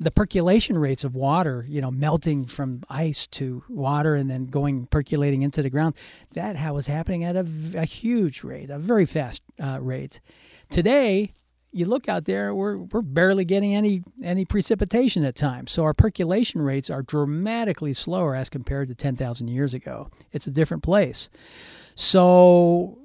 the 0.00 0.10
percolation 0.10 0.76
rates 0.76 1.04
of 1.04 1.14
water, 1.14 1.64
you 1.68 1.80
know, 1.80 1.90
melting 1.90 2.46
from 2.46 2.82
ice 2.90 3.26
to 3.28 3.62
water 3.68 4.14
and 4.14 4.30
then 4.30 4.46
going 4.46 4.86
percolating 4.86 5.42
into 5.42 5.62
the 5.62 5.70
ground, 5.70 5.94
that 6.32 6.56
was 6.74 6.86
happening 6.86 7.24
at 7.24 7.36
a, 7.36 7.46
a 7.74 7.84
huge 7.84 8.42
rate, 8.42 8.70
a 8.70 8.78
very 8.78 9.06
fast 9.06 9.42
uh, 9.62 9.78
rate. 9.80 10.20
Today, 10.70 11.32
you 11.74 11.86
look 11.86 12.08
out 12.08 12.24
there, 12.24 12.54
we're, 12.54 12.78
we're 12.78 13.02
barely 13.02 13.44
getting 13.44 13.74
any 13.74 14.02
any 14.22 14.44
precipitation 14.44 15.24
at 15.24 15.34
times. 15.34 15.72
So 15.72 15.82
our 15.82 15.92
percolation 15.92 16.62
rates 16.62 16.88
are 16.88 17.02
dramatically 17.02 17.92
slower 17.94 18.36
as 18.36 18.48
compared 18.48 18.88
to 18.88 18.94
10,000 18.94 19.48
years 19.48 19.74
ago. 19.74 20.08
It's 20.32 20.46
a 20.46 20.52
different 20.52 20.84
place. 20.84 21.30
So 21.96 22.98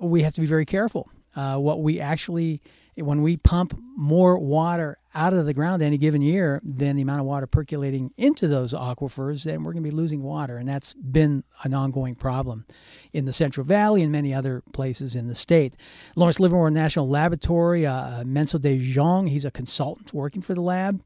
we 0.00 0.22
have 0.22 0.34
to 0.34 0.40
be 0.40 0.48
very 0.48 0.66
careful. 0.66 1.08
Uh, 1.36 1.58
what 1.58 1.80
we 1.80 2.00
actually 2.00 2.60
when 2.96 3.22
we 3.22 3.36
pump 3.36 3.78
more 3.96 4.38
water 4.38 4.98
out 5.14 5.34
of 5.34 5.46
the 5.46 5.54
ground 5.54 5.82
any 5.82 5.98
given 5.98 6.22
year 6.22 6.60
than 6.64 6.96
the 6.96 7.02
amount 7.02 7.20
of 7.20 7.26
water 7.26 7.46
percolating 7.46 8.12
into 8.16 8.48
those 8.48 8.72
aquifers, 8.72 9.44
then 9.44 9.62
we're 9.62 9.72
going 9.72 9.82
to 9.82 9.90
be 9.90 9.94
losing 9.94 10.22
water. 10.22 10.56
And 10.56 10.68
that's 10.68 10.94
been 10.94 11.44
an 11.64 11.74
ongoing 11.74 12.14
problem 12.14 12.66
in 13.12 13.24
the 13.24 13.32
Central 13.32 13.64
Valley 13.64 14.02
and 14.02 14.12
many 14.12 14.34
other 14.34 14.62
places 14.72 15.14
in 15.14 15.28
the 15.28 15.34
state. 15.34 15.74
Lawrence 16.16 16.40
Livermore 16.40 16.70
National 16.70 17.08
Laboratory, 17.08 17.86
uh, 17.86 18.24
Menzel 18.24 18.58
de 18.58 18.78
Jong, 18.78 19.26
he's 19.26 19.44
a 19.44 19.50
consultant 19.50 20.12
working 20.12 20.42
for 20.42 20.54
the 20.54 20.62
lab. 20.62 21.02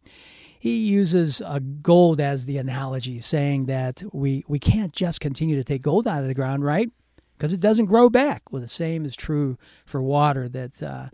He 0.58 0.78
uses 0.78 1.42
uh, 1.42 1.60
gold 1.82 2.20
as 2.20 2.46
the 2.46 2.58
analogy, 2.58 3.20
saying 3.20 3.66
that 3.66 4.02
we, 4.12 4.44
we 4.48 4.58
can't 4.58 4.92
just 4.92 5.20
continue 5.20 5.54
to 5.56 5.64
take 5.64 5.82
gold 5.82 6.08
out 6.08 6.22
of 6.22 6.28
the 6.28 6.34
ground, 6.34 6.64
right? 6.64 6.90
Because 7.36 7.52
it 7.52 7.60
doesn't 7.60 7.86
grow 7.86 8.08
back. 8.08 8.50
Well, 8.50 8.62
the 8.62 8.68
same 8.68 9.04
is 9.04 9.14
true 9.14 9.58
for 9.84 10.02
water 10.02 10.48
that. 10.48 10.82
Uh, 10.82 11.08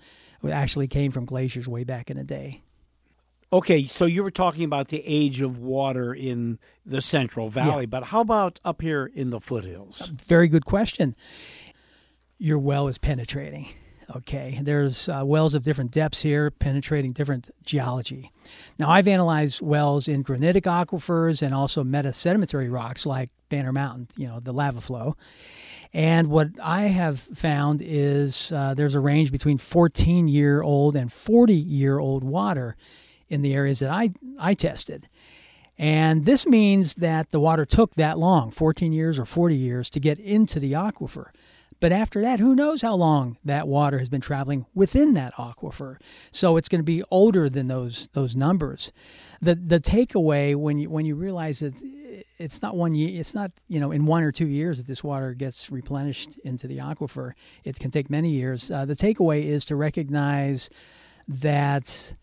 actually 0.51 0.89
came 0.89 1.13
from 1.13 1.25
glaciers 1.25 1.69
way 1.69 1.85
back 1.85 2.11
in 2.11 2.17
the 2.17 2.25
day. 2.25 2.63
Okay, 3.53 3.85
so 3.85 4.07
you 4.07 4.23
were 4.23 4.31
talking 4.31 4.65
about 4.65 4.89
the 4.89 5.03
age 5.05 5.43
of 5.43 5.59
water 5.59 6.15
in 6.15 6.59
the 6.87 7.03
Central 7.03 7.51
Valley, 7.51 7.83
yeah. 7.83 7.87
but 7.87 8.05
how 8.05 8.23
about 8.23 8.59
up 8.65 8.81
here 8.81 9.11
in 9.15 9.29
the 9.29 9.41
foothills? 9.41 10.11
Very 10.27 10.49
good 10.49 10.65
question. 10.65 11.15
Your 12.39 12.59
well 12.59 12.89
is 12.89 12.97
penetrating. 12.97 13.69
Okay, 14.17 14.59
there's 14.63 15.09
uh, 15.09 15.23
wells 15.25 15.55
of 15.55 15.63
different 15.63 15.91
depths 15.91 16.23
here, 16.23 16.51
penetrating 16.51 17.13
different 17.13 17.51
geology. 17.63 18.31
Now, 18.79 18.91
I've 18.91 19.09
analyzed 19.09 19.63
wells 19.63 20.09
in 20.09 20.23
granitic 20.23 20.65
aquifers 20.65 21.41
and 21.43 21.55
also 21.55 21.85
metasedimentary 21.85 22.71
rocks 22.71 23.07
like 23.07 23.31
Banner 23.49 23.73
Mountain, 23.73 24.09
you 24.17 24.29
know, 24.29 24.41
the 24.41 24.53
lava 24.53 24.81
flow. 24.81 25.17
And 25.95 26.29
what 26.29 26.49
I 26.63 26.83
have 26.83 27.21
found 27.21 27.83
is 27.85 28.51
uh, 28.53 28.75
there's 28.75 28.95
a 28.95 29.01
range 29.01 29.31
between 29.31 29.59
14 29.59 30.27
year 30.27 30.63
old 30.63 30.97
and 30.97 31.13
40 31.13 31.55
year 31.55 31.99
old 31.99 32.25
water 32.25 32.77
in 33.29 33.43
the 33.43 33.55
areas 33.55 33.81
that 33.81 33.91
I, 33.91 34.13
I 34.39 34.55
tested. 34.55 35.09
And 35.79 36.25
this 36.25 36.47
means 36.47 36.95
that 36.97 37.31
the 37.31 37.41
water 37.41 37.65
took 37.65 37.95
that 37.95 38.19
long 38.19 38.51
14 38.51 38.93
years 38.93 39.19
or 39.19 39.25
40 39.25 39.57
years 39.57 39.91
to 39.91 40.01
get 40.01 40.19
into 40.19 40.61
the 40.61 40.73
aquifer. 40.73 41.27
But 41.83 41.91
after 41.91 42.21
that, 42.21 42.39
who 42.39 42.55
knows 42.55 42.81
how 42.81 42.95
long 42.95 43.39
that 43.45 43.67
water 43.67 43.99
has 43.99 44.09
been 44.09 44.21
traveling 44.21 44.67
within 44.73 45.15
that 45.15 45.35
aquifer? 45.35 45.97
So 46.31 46.57
it's 46.57 46.69
going 46.69 46.79
to 46.79 46.85
be 46.85 47.03
older 47.11 47.49
than 47.49 47.67
those 47.67 48.09
those 48.13 48.37
numbers. 48.37 48.93
The 49.41 49.57
the 49.57 49.81
takeaway 49.81 50.55
when 50.55 50.79
you 50.79 50.89
when 50.89 51.07
you 51.07 51.17
realize 51.17 51.59
that 51.59 51.75
it's 52.39 52.63
not 52.63 52.77
one 52.77 52.95
year, 52.95 53.19
it's 53.19 53.35
not 53.35 53.51
you 53.67 53.81
know 53.81 53.91
in 53.91 54.07
one 54.07 54.23
or 54.23 54.31
two 54.31 54.47
years 54.47 54.79
that 54.79 54.87
this 54.87 55.03
water 55.03 55.35
gets 55.35 55.73
replenished 55.73 56.39
into 56.45 56.69
the 56.69 56.79
aquifer. 56.79 57.33
It 57.65 57.81
can 57.81 57.91
take 57.91 58.09
many 58.09 58.31
years. 58.31 58.71
Uh, 58.71 58.85
the 58.85 58.95
takeaway 58.95 59.45
is 59.45 59.65
to 59.65 59.75
recognize 59.75 60.71
that 61.27 62.15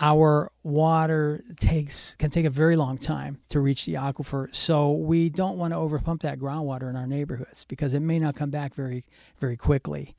our 0.00 0.50
water 0.62 1.44
takes 1.58 2.16
can 2.16 2.30
take 2.30 2.44
a 2.44 2.50
very 2.50 2.76
long 2.76 2.98
time 2.98 3.38
to 3.50 3.60
reach 3.60 3.86
the 3.86 3.94
aquifer. 3.94 4.52
So 4.54 4.92
we 4.92 5.30
don't 5.30 5.56
want 5.56 5.72
to 5.72 5.78
overpump 5.78 6.22
that 6.22 6.38
groundwater 6.38 6.90
in 6.90 6.96
our 6.96 7.06
neighborhoods 7.06 7.64
because 7.64 7.94
it 7.94 8.00
may 8.00 8.18
not 8.18 8.34
come 8.34 8.50
back 8.50 8.74
very 8.74 9.04
very 9.38 9.56
quickly. 9.56 10.16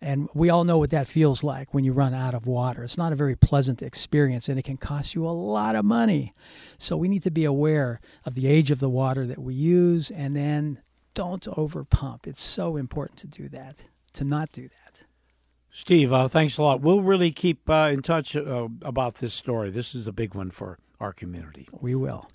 And 0.00 0.28
we 0.34 0.50
all 0.50 0.64
know 0.64 0.78
what 0.78 0.90
that 0.90 1.06
feels 1.06 1.44
like 1.44 1.72
when 1.72 1.84
you 1.84 1.92
run 1.92 2.12
out 2.12 2.34
of 2.34 2.48
water. 2.48 2.82
It's 2.82 2.98
not 2.98 3.12
a 3.12 3.16
very 3.16 3.36
pleasant 3.36 3.82
experience 3.82 4.48
and 4.48 4.58
it 4.58 4.64
can 4.64 4.76
cost 4.76 5.14
you 5.14 5.24
a 5.24 5.30
lot 5.30 5.76
of 5.76 5.84
money. 5.84 6.34
So 6.76 6.96
we 6.96 7.06
need 7.06 7.22
to 7.22 7.30
be 7.30 7.44
aware 7.44 8.00
of 8.24 8.34
the 8.34 8.48
age 8.48 8.72
of 8.72 8.80
the 8.80 8.90
water 8.90 9.24
that 9.28 9.38
we 9.38 9.54
use 9.54 10.10
and 10.10 10.34
then 10.34 10.80
don't 11.14 11.44
overpump. 11.44 12.26
It's 12.26 12.42
so 12.42 12.76
important 12.76 13.18
to 13.20 13.28
do 13.28 13.48
that 13.50 13.84
to 14.14 14.24
not 14.24 14.50
do 14.50 14.62
that 14.62 15.04
Steve, 15.74 16.12
uh, 16.12 16.28
thanks 16.28 16.58
a 16.58 16.62
lot. 16.62 16.82
We'll 16.82 17.00
really 17.00 17.32
keep 17.32 17.68
uh, 17.68 17.88
in 17.90 18.02
touch 18.02 18.36
uh, 18.36 18.68
about 18.82 19.14
this 19.16 19.32
story. 19.32 19.70
This 19.70 19.94
is 19.94 20.06
a 20.06 20.12
big 20.12 20.34
one 20.34 20.50
for 20.50 20.78
our 21.00 21.14
community. 21.14 21.66
We 21.72 21.94
will. 21.94 22.28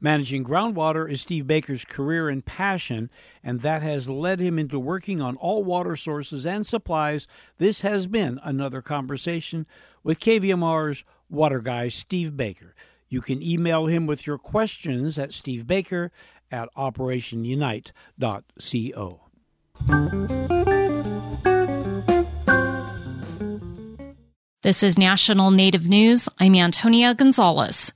Managing 0.00 0.42
groundwater 0.44 1.08
is 1.08 1.20
Steve 1.20 1.46
Baker's 1.46 1.84
career 1.84 2.28
and 2.28 2.44
passion, 2.44 3.10
and 3.44 3.60
that 3.60 3.82
has 3.82 4.10
led 4.10 4.40
him 4.40 4.58
into 4.58 4.80
working 4.80 5.22
on 5.22 5.36
all 5.36 5.62
water 5.62 5.94
sources 5.94 6.44
and 6.44 6.66
supplies. 6.66 7.28
This 7.58 7.82
has 7.82 8.08
been 8.08 8.40
another 8.42 8.82
conversation 8.82 9.66
with 10.02 10.18
KVMR's 10.18 11.04
water 11.30 11.60
guy, 11.60 11.86
Steve 11.88 12.36
Baker. 12.36 12.74
You 13.08 13.20
can 13.20 13.40
email 13.40 13.86
him 13.86 14.06
with 14.06 14.26
your 14.26 14.38
questions 14.38 15.16
at 15.16 15.30
stevebaker 15.30 16.10
at 16.50 16.68
operationunite.co. 16.74 19.20
This 24.64 24.82
is 24.82 24.96
National 24.96 25.50
Native 25.50 25.86
News. 25.86 26.26
I'm 26.40 26.54
Antonia 26.54 27.12
Gonzalez. 27.12 27.92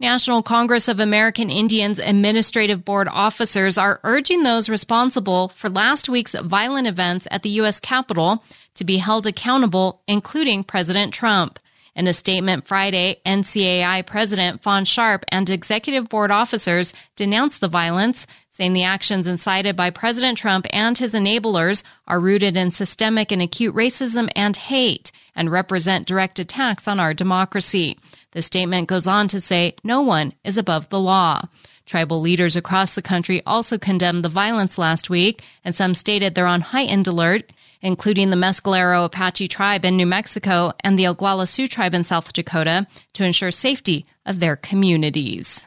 National 0.00 0.42
Congress 0.42 0.88
of 0.88 0.98
American 0.98 1.50
Indians 1.50 2.00
Administrative 2.00 2.84
Board 2.84 3.06
officers 3.08 3.78
are 3.78 4.00
urging 4.02 4.42
those 4.42 4.68
responsible 4.68 5.50
for 5.50 5.70
last 5.70 6.08
week's 6.08 6.34
violent 6.34 6.88
events 6.88 7.28
at 7.30 7.44
the 7.44 7.48
U.S. 7.60 7.78
Capitol 7.78 8.42
to 8.74 8.82
be 8.82 8.96
held 8.96 9.28
accountable, 9.28 10.02
including 10.08 10.64
President 10.64 11.14
Trump. 11.14 11.60
In 12.00 12.08
a 12.08 12.14
statement 12.14 12.66
Friday, 12.66 13.20
NCAI 13.26 14.06
President 14.06 14.62
Fawn 14.62 14.86
Sharp 14.86 15.22
and 15.28 15.50
executive 15.50 16.08
board 16.08 16.30
officers 16.30 16.94
denounced 17.14 17.60
the 17.60 17.68
violence, 17.68 18.26
saying 18.48 18.72
the 18.72 18.84
actions 18.84 19.26
incited 19.26 19.76
by 19.76 19.90
President 19.90 20.38
Trump 20.38 20.66
and 20.70 20.96
his 20.96 21.12
enablers 21.12 21.82
are 22.08 22.18
rooted 22.18 22.56
in 22.56 22.70
systemic 22.70 23.30
and 23.30 23.42
acute 23.42 23.74
racism 23.74 24.30
and 24.34 24.56
hate 24.56 25.12
and 25.36 25.52
represent 25.52 26.06
direct 26.06 26.38
attacks 26.38 26.88
on 26.88 26.98
our 26.98 27.12
democracy. 27.12 27.98
The 28.30 28.40
statement 28.40 28.88
goes 28.88 29.06
on 29.06 29.28
to 29.28 29.38
say 29.38 29.74
no 29.84 30.00
one 30.00 30.32
is 30.42 30.56
above 30.56 30.88
the 30.88 31.00
law. 31.00 31.42
Tribal 31.84 32.22
leaders 32.22 32.56
across 32.56 32.94
the 32.94 33.02
country 33.02 33.42
also 33.44 33.76
condemned 33.76 34.24
the 34.24 34.30
violence 34.30 34.78
last 34.78 35.10
week, 35.10 35.44
and 35.66 35.74
some 35.74 35.94
stated 35.94 36.34
they're 36.34 36.46
on 36.46 36.62
heightened 36.62 37.06
alert, 37.06 37.52
including 37.82 38.30
the 38.30 38.36
Mescalero 38.36 39.04
Apache 39.04 39.48
tribe 39.48 39.84
in 39.84 39.96
New 39.96 40.06
Mexico 40.06 40.72
and 40.84 40.98
the 40.98 41.04
Oglala 41.04 41.48
Sioux 41.48 41.68
tribe 41.68 41.94
in 41.94 42.04
South 42.04 42.32
Dakota, 42.32 42.86
to 43.14 43.24
ensure 43.24 43.50
safety 43.50 44.06
of 44.26 44.40
their 44.40 44.56
communities. 44.56 45.66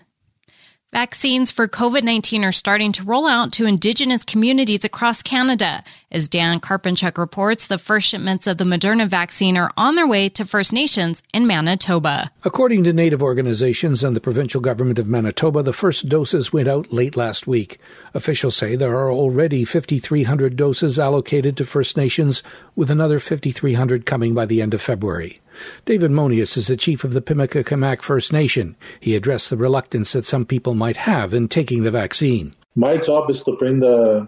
Vaccines 0.94 1.50
for 1.50 1.68
COVID 1.68 2.04
19 2.04 2.46
are 2.46 2.52
starting 2.52 2.92
to 2.92 3.04
roll 3.04 3.26
out 3.26 3.52
to 3.54 3.66
Indigenous 3.66 4.24
communities 4.24 4.86
across 4.86 5.24
Canada. 5.24 5.84
As 6.12 6.30
Dan 6.30 6.60
Karpenchuk 6.60 7.18
reports, 7.18 7.66
the 7.66 7.80
first 7.80 8.10
shipments 8.10 8.46
of 8.46 8.60
the 8.60 8.64
Moderna 8.64 9.08
vaccine 9.08 9.58
are 9.58 9.72
on 9.76 9.96
their 9.96 10.06
way 10.06 10.30
to 10.30 10.46
First 10.46 10.72
Nations 10.72 11.24
in 11.34 11.48
Manitoba. 11.48 12.30
According 12.44 12.84
to 12.84 12.94
Native 12.94 13.24
organizations 13.24 14.04
and 14.04 14.16
the 14.16 14.22
provincial 14.22 14.62
government 14.62 15.00
of 15.00 15.08
Manitoba, 15.08 15.64
the 15.64 15.74
first 15.74 16.10
doses 16.10 16.54
went 16.54 16.68
out 16.68 16.94
late 16.94 17.18
last 17.18 17.48
week. 17.48 17.80
Officials 18.14 18.56
say 18.56 18.76
there 18.76 18.96
are 18.96 19.12
already 19.12 19.66
5,300 19.66 20.56
doses 20.56 21.00
allocated 21.00 21.58
to 21.58 21.66
First 21.66 21.98
Nations, 21.98 22.44
with 22.76 22.92
another 22.92 23.20
5,300 23.20 24.06
coming 24.06 24.36
by 24.36 24.46
the 24.46 24.62
end 24.62 24.76
of 24.76 24.82
February. 24.82 25.42
David 25.86 26.12
Monias 26.12 26.58
is 26.58 26.68
the 26.68 26.78
chief 26.78 27.04
of 27.04 27.14
the 27.14 27.22
Pimicikamak 27.22 28.02
First 28.02 28.34
Nation. 28.34 28.76
He 29.00 29.16
addressed 29.16 29.50
the 29.50 29.58
reluctance 29.58 30.14
that 30.14 30.26
some 30.26 30.46
people 30.46 30.76
might 30.76 30.98
have 30.98 31.34
in 31.34 31.48
taking 31.48 31.84
the 31.84 31.92
vaccine. 31.92 32.56
My 32.76 32.98
job 32.98 33.30
is 33.30 33.44
to 33.44 33.54
bring 33.54 33.80
the 33.80 34.28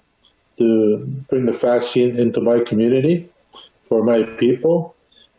to 0.58 0.98
bring 1.30 1.45
the 1.45 1.52
vaccine 1.52 2.17
into 2.17 2.39
my 2.39 2.60
community 2.60 3.30
for 3.89 4.04
my 4.04 4.24
people 4.39 4.95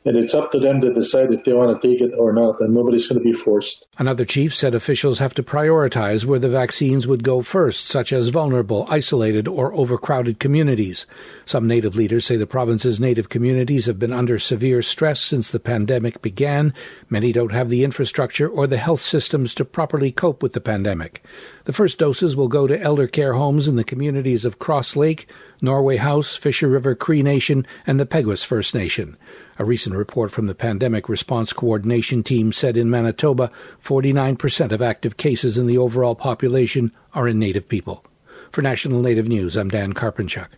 and 0.06 0.16
it's 0.16 0.34
up 0.34 0.52
to 0.52 0.60
them 0.60 0.80
to 0.80 0.94
decide 0.94 1.32
if 1.32 1.42
they 1.42 1.52
want 1.52 1.82
to 1.82 1.88
take 1.88 2.00
it 2.00 2.14
or 2.16 2.32
not, 2.32 2.60
and 2.60 2.72
nobody's 2.72 3.08
going 3.08 3.20
to 3.20 3.24
be 3.24 3.32
forced. 3.32 3.86
Another 3.98 4.24
chief 4.24 4.54
said 4.54 4.72
officials 4.72 5.18
have 5.18 5.34
to 5.34 5.42
prioritize 5.42 6.24
where 6.24 6.38
the 6.38 6.48
vaccines 6.48 7.08
would 7.08 7.24
go 7.24 7.42
first, 7.42 7.86
such 7.86 8.12
as 8.12 8.28
vulnerable, 8.28 8.86
isolated, 8.88 9.48
or 9.48 9.74
overcrowded 9.74 10.38
communities. 10.38 11.06
Some 11.44 11.66
native 11.66 11.96
leaders 11.96 12.24
say 12.24 12.36
the 12.36 12.46
province's 12.46 13.00
native 13.00 13.28
communities 13.28 13.86
have 13.86 13.98
been 13.98 14.12
under 14.12 14.38
severe 14.38 14.80
stress 14.80 15.20
since 15.20 15.50
the 15.50 15.58
pandemic 15.58 16.22
began. 16.22 16.72
Many 17.10 17.32
don't 17.32 17.52
have 17.52 17.68
the 17.68 17.82
infrastructure 17.82 18.48
or 18.48 18.68
the 18.68 18.76
health 18.76 19.02
systems 19.02 19.56
to 19.56 19.64
properly 19.64 20.12
cope 20.12 20.40
with 20.40 20.52
the 20.52 20.60
pandemic. 20.60 21.24
The 21.64 21.72
first 21.72 21.98
doses 21.98 22.36
will 22.36 22.46
go 22.46 22.68
to 22.68 22.80
elder 22.80 23.08
care 23.08 23.32
homes 23.32 23.66
in 23.66 23.74
the 23.74 23.82
communities 23.82 24.44
of 24.44 24.60
Cross 24.60 24.94
Lake, 24.94 25.28
Norway 25.60 25.96
House, 25.96 26.36
Fisher 26.36 26.68
River 26.68 26.94
Cree 26.94 27.24
Nation, 27.24 27.66
and 27.88 27.98
the 27.98 28.06
Peguis 28.06 28.46
First 28.46 28.72
Nation. 28.72 29.16
A 29.58 29.64
recent 29.64 29.96
report 29.96 30.30
from 30.30 30.46
the 30.46 30.54
Pandemic 30.54 31.08
Response 31.08 31.52
Coordination 31.54 32.22
Team 32.22 32.52
said 32.52 32.76
in 32.76 32.90
Manitoba, 32.90 33.50
49% 33.82 34.70
of 34.70 34.82
active 34.82 35.16
cases 35.16 35.56
in 35.56 35.66
the 35.66 35.78
overall 35.78 36.14
population 36.14 36.92
are 37.14 37.26
in 37.26 37.38
Native 37.38 37.66
people. 37.66 38.04
For 38.50 38.60
National 38.60 39.00
Native 39.00 39.28
News, 39.28 39.56
I'm 39.56 39.70
Dan 39.70 39.94
Karpenchuk. 39.94 40.48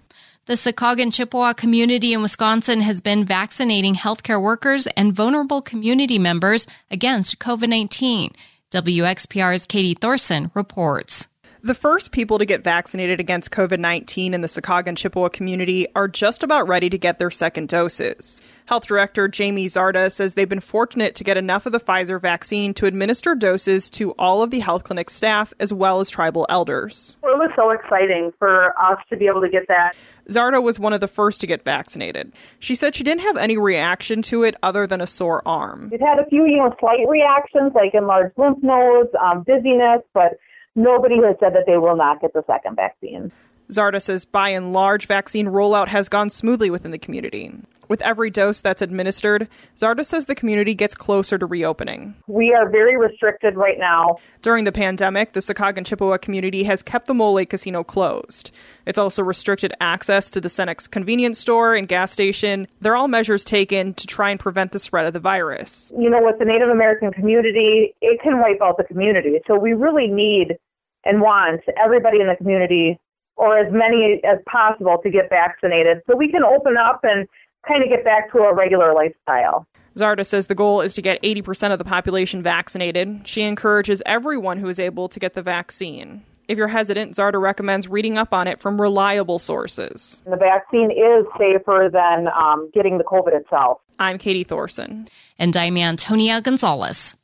The 0.47 0.55
Sokaogon 0.55 1.13
Chippewa 1.13 1.53
community 1.53 2.13
in 2.13 2.23
Wisconsin 2.23 2.81
has 2.81 3.01
been 3.01 3.25
vaccinating 3.25 3.95
healthcare 3.95 4.43
workers 4.43 4.89
and 4.97 5.13
vulnerable 5.13 5.63
community 5.63 6.19
members 6.19 6.67
against 6.91 7.39
COVID 7.39 7.69
19. 7.69 8.33
WXPR's 8.73 9.67
Katie 9.67 9.95
Thorson 9.95 10.51
reports. 10.55 11.29
The 11.63 11.75
first 11.75 12.13
people 12.13 12.39
to 12.39 12.45
get 12.45 12.65
vaccinated 12.65 13.21
against 13.21 13.51
COVID 13.51 13.79
19 13.79 14.35
in 14.35 14.41
the 14.41 14.49
Sokaogon 14.49 14.97
Chippewa 14.97 15.29
community 15.29 15.87
are 15.95 16.09
just 16.09 16.43
about 16.43 16.67
ready 16.67 16.89
to 16.91 16.99
get 16.99 17.19
their 17.19 17.31
second 17.31 17.69
doses. 17.69 18.41
Health 18.69 18.87
Director 18.87 19.29
Jamie 19.29 19.65
Zarda 19.65 20.13
says 20.13 20.35
they've 20.35 20.47
been 20.47 20.61
fortunate 20.61 21.15
to 21.15 21.25
get 21.25 21.39
enough 21.39 21.65
of 21.65 21.73
the 21.73 21.81
Pfizer 21.81 22.21
vaccine 22.21 22.75
to 22.75 22.85
administer 22.85 23.35
doses 23.35 23.89
to 23.89 24.11
all 24.19 24.43
of 24.43 24.51
the 24.51 24.59
health 24.61 24.85
clinic 24.85 25.09
staff 25.09 25.55
as 25.59 25.73
well 25.73 26.01
as 26.01 26.11
tribal 26.11 26.45
elders. 26.51 27.17
It 27.23 27.29
was 27.29 27.51
so 27.57 27.71
exciting 27.71 28.31
for 28.39 28.79
us 28.79 28.99
to 29.09 29.17
be 29.17 29.27
able 29.27 29.41
to 29.41 29.49
get 29.49 29.67
that. 29.69 29.95
Zarda 30.29 30.63
was 30.63 30.79
one 30.79 30.93
of 30.93 31.01
the 31.01 31.09
first 31.09 31.41
to 31.41 31.47
get 31.47 31.65
vaccinated. 31.65 32.31
She 32.59 32.75
said 32.75 32.95
she 32.95 33.05
didn't 33.05 33.23
have 33.23 33.39
any 33.39 33.57
reaction 33.57 34.21
to 34.25 34.43
it 34.43 34.55
other 34.63 34.87
than 34.87 35.01
a 35.01 35.07
sore 35.07 35.41
arm. 35.47 35.89
It 35.91 36.03
had 36.03 36.19
a 36.19 36.27
few, 36.27 36.45
you 36.45 36.59
know, 36.59 36.77
slight 36.79 37.09
reactions 37.09 37.73
like 37.75 37.95
enlarged 37.95 38.37
lymph 38.37 38.59
nodes, 38.63 39.09
um, 39.19 39.45
dizziness, 39.47 40.03
but 40.13 40.39
nobody 40.77 41.15
has 41.25 41.37
said 41.41 41.55
that 41.55 41.65
they 41.67 41.79
will 41.79 41.97
not 41.97 42.21
get 42.21 42.35
the 42.35 42.45
second 42.47 42.77
vaccine. 42.77 43.33
Zarda 43.71 44.01
says 44.01 44.25
by 44.25 44.49
and 44.51 44.73
large, 44.73 45.07
vaccine 45.07 45.47
rollout 45.47 45.89
has 45.89 46.09
gone 46.09 46.31
smoothly 46.31 46.71
within 46.71 46.91
the 46.91 46.99
community. 46.99 47.53
With 47.89 48.03
every 48.03 48.29
dose 48.29 48.61
that's 48.61 48.83
administered, 48.83 49.49
Zarda 49.77 50.05
says 50.05 50.27
the 50.27 50.35
community 50.35 50.75
gets 50.75 50.95
closer 50.95 51.39
to 51.39 51.47
reopening. 51.47 52.15
We 52.27 52.55
are 52.55 52.69
very 52.69 52.99
restricted 52.99 53.57
right 53.57 53.79
now. 53.79 54.17
During 54.43 54.65
the 54.65 54.73
pandemic, 54.73 55.33
the 55.33 55.41
Sokaogon 55.41 55.87
Chippewa 55.87 56.19
community 56.19 56.65
has 56.65 56.83
kept 56.83 57.07
the 57.07 57.15
Mole 57.15 57.45
Casino 57.47 57.83
closed. 57.83 58.51
It's 58.85 58.99
also 58.99 59.23
restricted 59.23 59.73
access 59.81 60.31
to 60.33 60.41
the 60.41 60.49
Cenex 60.49 60.91
convenience 60.91 61.39
store 61.39 61.75
and 61.75 61.89
gas 61.89 62.13
station. 62.13 62.69
They're 62.83 62.97
all 62.97 63.09
measures 63.09 63.43
taken 63.43 63.95
to 63.95 64.07
try 64.07 64.31
and 64.31 64.39
prevent 64.39 64.73
the 64.73 64.79
spread 64.79 65.07
of 65.07 65.15
the 65.15 65.21
virus. 65.21 65.91
You 65.99 66.11
know, 66.11 66.23
with 66.23 66.39
the 66.39 66.45
Native 66.45 66.69
American 66.69 67.11
community, 67.13 67.95
it 68.03 68.21
can 68.23 68.41
wipe 68.41 68.61
out 68.63 68.77
the 68.77 68.85
community. 68.85 69.41
So 69.47 69.59
we 69.59 69.73
really 69.73 70.09
need 70.09 70.59
and 71.05 71.23
want 71.23 71.63
everybody 71.83 72.21
in 72.21 72.27
the 72.27 72.37
community 72.37 72.99
or 73.39 73.59
as 73.59 73.73
many 73.73 74.21
as 74.25 74.39
possible 74.47 74.99
to 75.03 75.11
get 75.11 75.31
vaccinated 75.31 76.03
so 76.07 76.17
we 76.17 76.31
can 76.31 76.43
open 76.43 76.77
up 76.77 77.01
and 77.03 77.27
kind 77.67 77.83
of 77.83 77.89
get 77.89 78.05
back 78.05 78.31
to 78.33 78.39
a 78.39 78.55
regular 78.55 78.93
lifestyle. 78.95 79.67
Zarda 79.97 80.25
says 80.25 80.47
the 80.47 80.55
goal 80.55 80.81
is 80.81 80.95
to 80.95 81.03
get 81.03 81.21
80% 81.23 81.73
of 81.73 81.79
the 81.79 81.85
population 81.85 82.43
vaccinated. 82.43 83.23
She 83.25 83.43
encourages 83.43 84.03
everyone 84.07 84.59
who 84.59 84.69
is 84.69 84.79
able 84.79 85.09
to 85.09 85.19
get 85.19 85.35
the 85.35 85.43
vaccine. 85.43 86.23
If 86.47 86.57
you're 86.57 86.69
hesitant, 86.69 87.15
Zarda 87.15 87.41
recommends 87.41 87.89
reading 87.89 88.17
up 88.17 88.33
on 88.33 88.47
it 88.47 88.59
from 88.59 88.81
reliable 88.81 89.39
sources. 89.39 90.23
The 90.25 90.37
vaccine 90.37 90.91
is 90.91 91.27
safer 91.37 91.91
than 91.93 92.29
um, 92.29 92.71
getting 92.73 92.97
the 92.97 93.05
COVID 93.05 93.39
itself. 93.39 93.81
I'm 93.99 94.19
Katie 94.19 94.45
Thorson. 94.45 95.09
And 95.39 95.55
I'm 95.57 95.77
Antonia 95.77 96.41
Gonzalez. 96.41 97.15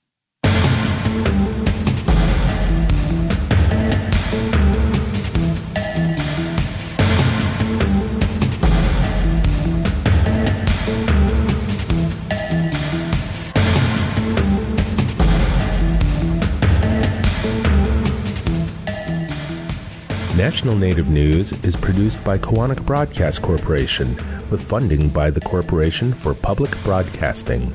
National 20.36 20.74
Native 20.74 21.08
News 21.10 21.52
is 21.62 21.76
produced 21.76 22.22
by 22.24 22.38
Koahnic 22.38 22.84
Broadcast 22.84 23.40
Corporation 23.40 24.16
with 24.50 24.60
funding 24.60 25.08
by 25.08 25.30
the 25.30 25.40
Corporation 25.40 26.12
for 26.12 26.34
Public 26.34 26.76
Broadcasting. 26.82 27.72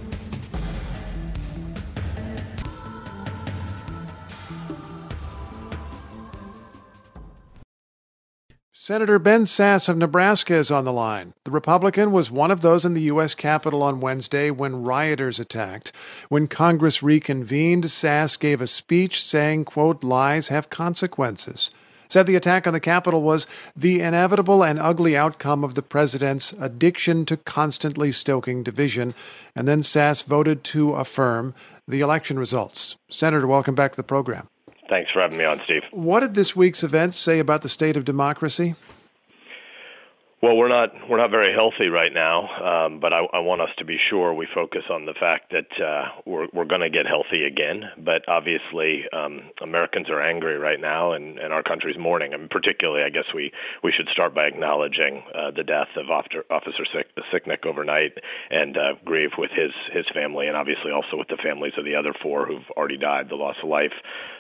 Senator 8.74 9.20
Ben 9.20 9.46
Sasse 9.46 9.88
of 9.88 9.96
Nebraska 9.96 10.56
is 10.56 10.70
on 10.70 10.84
the 10.84 10.92
line. 10.92 11.34
The 11.46 11.52
Republican 11.52 12.12
was 12.12 12.30
one 12.30 12.52
of 12.52 12.60
those 12.60 12.84
in 12.84 12.94
the 12.94 13.04
U.S. 13.04 13.36
Capitol 13.36 13.82
on 13.82 14.02
Wednesday 14.02 14.52
when 14.52 14.84
rioters 14.84 15.40
attacked. 15.40 15.94
When 16.28 16.48
Congress 16.50 17.02
reconvened, 17.02 17.86
Sasse 17.86 18.38
gave 18.38 18.60
a 18.60 18.68
speech 18.68 19.24
saying, 19.24 19.64
quote, 19.64 20.04
lies 20.04 20.50
have 20.50 20.70
consequences 20.70 21.72
said 22.10 22.26
the 22.26 22.36
attack 22.36 22.66
on 22.66 22.74
the 22.74 22.80
Capitol 22.80 23.22
was 23.22 23.48
the 23.76 24.02
inevitable 24.02 24.64
and 24.64 24.80
ugly 24.80 25.16
outcome 25.16 25.64
of 25.64 25.76
the 25.76 25.82
president's 25.82 26.52
addiction 26.54 27.26
to 27.26 27.38
constantly 27.38 28.12
stoking 28.12 28.64
division. 28.64 29.14
And 29.56 29.68
then 29.68 29.82
Sasse 29.82 30.24
voted 30.24 30.64
to 30.66 30.96
affirm 30.96 31.54
the 31.88 32.02
election 32.02 32.40
results. 32.40 32.96
Senator, 33.10 33.48
welcome 33.48 33.76
back 33.76 33.92
to 33.92 33.98
the 33.98 34.04
program. 34.04 34.48
Thanks 34.90 35.12
for 35.12 35.22
having 35.22 35.38
me 35.38 35.46
on, 35.46 35.62
Steve. 35.64 35.84
What 35.92 36.22
did 36.22 36.34
this 36.34 36.56
week's 36.56 36.84
events 36.84 37.16
say 37.16 37.38
about 37.38 37.62
the 37.62 37.70
state 37.70 37.96
of 37.96 38.06
democracy? 38.06 38.74
Well, 40.42 40.56
we're 40.56 40.70
not 40.70 40.94
we're 41.10 41.18
not 41.18 41.32
very 41.32 41.54
healthy 41.54 41.90
right 41.90 42.14
now, 42.14 42.86
um, 42.86 43.02
but 43.02 43.12
I, 43.12 43.26
I 43.34 43.40
want 43.40 43.60
us 43.60 43.72
to 43.80 43.84
be 43.84 44.00
sure 44.10 44.34
we 44.34 44.48
focus 44.54 44.84
on 44.90 45.06
the 45.06 45.14
fact 45.14 45.52
that 45.52 45.86
uh, 45.86 46.06
we're 46.26 46.48
we're 46.54 46.64
going 46.64 46.80
to 46.80 46.90
get 46.90 47.06
healthy 47.06 47.44
again. 47.44 47.84
But 47.98 48.24
obviously, 48.30 49.04
um, 49.12 49.42
Americans 49.62 50.10
are 50.10 50.22
angry 50.22 50.58
right 50.58 50.80
now, 50.80 51.12
and, 51.12 51.40
and 51.40 51.52
our 51.52 51.62
country's 51.62 51.98
mourning. 51.98 52.34
And 52.34 52.50
particularly, 52.50 53.04
I 53.06 53.10
guess 53.10 53.26
we 53.36 53.52
we 53.84 53.92
should 53.92 54.08
start 54.14 54.34
by 54.34 54.46
acknowledging 54.46 55.24
uh, 55.36 55.52
the 55.52 55.66
death 55.66 55.90
of 55.98 56.10
Officer 56.10 56.86
Sicknick 57.34 57.66
overnight, 57.66 58.14
and 58.50 58.78
uh, 58.78 58.94
grieve 59.04 59.32
with 59.38 59.52
his 59.52 59.74
his 59.92 60.06
family, 60.14 60.48
and 60.48 60.56
obviously 60.56 60.90
also 60.90 61.18
with 61.18 61.28
the 61.28 61.38
families 61.44 61.74
of 61.76 61.84
the 61.84 61.96
other 61.96 62.14
four 62.14 62.46
who've 62.46 62.70
already 62.78 62.98
died. 62.98 63.28
The 63.28 63.36
loss 63.36 63.58
of 63.62 63.68
life 63.68 63.92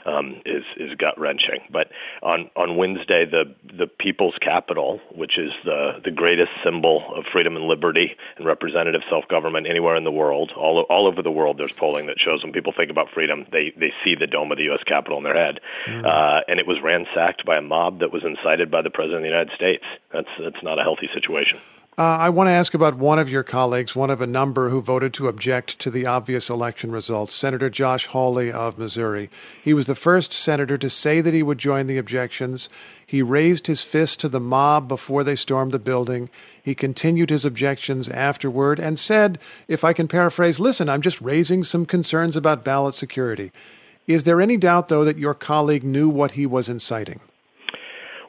um, 0.05 0.41
is 0.45 0.63
is 0.77 0.95
gut 0.95 1.19
wrenching. 1.19 1.59
But 1.69 1.91
on 2.23 2.49
on 2.55 2.77
Wednesday, 2.77 3.25
the 3.25 3.53
the 3.77 3.87
People's 3.87 4.35
Capitol, 4.39 5.01
which 5.13 5.37
is 5.37 5.51
the 5.65 5.88
the 6.03 6.11
greatest 6.11 6.51
symbol 6.63 7.13
of 7.15 7.25
freedom 7.25 7.55
and 7.55 7.65
liberty 7.65 8.15
and 8.37 8.45
representative 8.45 9.01
self-government 9.09 9.67
anywhere 9.67 9.95
in 9.95 10.03
the 10.03 10.11
world. 10.11 10.51
All 10.55 10.81
all 10.81 11.07
over 11.07 11.21
the 11.21 11.31
world, 11.31 11.57
there's 11.57 11.71
polling 11.71 12.07
that 12.07 12.19
shows 12.19 12.43
when 12.43 12.53
people 12.53 12.73
think 12.75 12.91
about 12.91 13.09
freedom, 13.11 13.45
they 13.51 13.73
they 13.77 13.93
see 14.03 14.15
the 14.15 14.27
dome 14.27 14.51
of 14.51 14.57
the 14.57 14.65
U.S. 14.65 14.83
Capitol 14.85 15.17
in 15.17 15.23
their 15.23 15.35
head, 15.35 15.59
mm-hmm. 15.85 16.05
uh, 16.05 16.41
and 16.47 16.59
it 16.59 16.67
was 16.67 16.81
ransacked 16.81 17.45
by 17.45 17.57
a 17.57 17.61
mob 17.61 17.99
that 17.99 18.11
was 18.11 18.23
incited 18.23 18.71
by 18.71 18.81
the 18.81 18.89
president 18.89 19.17
of 19.17 19.23
the 19.23 19.29
United 19.29 19.53
States. 19.55 19.83
That's 20.11 20.29
that's 20.39 20.63
not 20.63 20.79
a 20.79 20.83
healthy 20.83 21.09
situation. 21.13 21.59
Uh, 21.99 22.15
I 22.17 22.29
want 22.29 22.47
to 22.47 22.51
ask 22.51 22.73
about 22.73 22.95
one 22.95 23.19
of 23.19 23.29
your 23.29 23.43
colleagues, 23.43 23.93
one 23.93 24.09
of 24.09 24.21
a 24.21 24.25
number 24.25 24.69
who 24.69 24.81
voted 24.81 25.13
to 25.15 25.27
object 25.27 25.79
to 25.79 25.91
the 25.91 26.05
obvious 26.05 26.49
election 26.49 26.93
results, 26.93 27.35
Senator 27.35 27.69
Josh 27.69 28.05
Hawley 28.05 28.53
of 28.53 28.77
Missouri. 28.77 29.29
He 29.61 29.73
was 29.73 29.85
the 29.85 29.95
first 29.95 30.31
senator 30.31 30.77
to 30.77 30.89
say 30.89 31.19
that 31.19 31.33
he 31.33 31.43
would 31.43 31.57
join 31.57 31.87
the 31.87 31.97
objections. 31.97 32.69
He 33.05 33.21
raised 33.21 33.67
his 33.67 33.81
fist 33.81 34.21
to 34.21 34.29
the 34.29 34.39
mob 34.39 34.87
before 34.87 35.25
they 35.25 35.35
stormed 35.35 35.73
the 35.73 35.77
building. 35.77 36.29
He 36.63 36.73
continued 36.73 37.31
his 37.31 37.43
objections 37.43 38.07
afterward 38.07 38.79
and 38.79 38.97
said, 38.97 39.37
if 39.67 39.83
I 39.83 39.91
can 39.91 40.07
paraphrase, 40.07 40.57
listen, 40.57 40.87
I'm 40.87 41.01
just 41.01 41.19
raising 41.19 41.65
some 41.65 41.85
concerns 41.85 42.37
about 42.37 42.63
ballot 42.63 42.95
security. 42.95 43.51
Is 44.07 44.23
there 44.23 44.39
any 44.39 44.55
doubt, 44.55 44.87
though, 44.87 45.03
that 45.03 45.17
your 45.17 45.33
colleague 45.33 45.83
knew 45.83 46.07
what 46.07 46.31
he 46.31 46.45
was 46.45 46.69
inciting? 46.69 47.19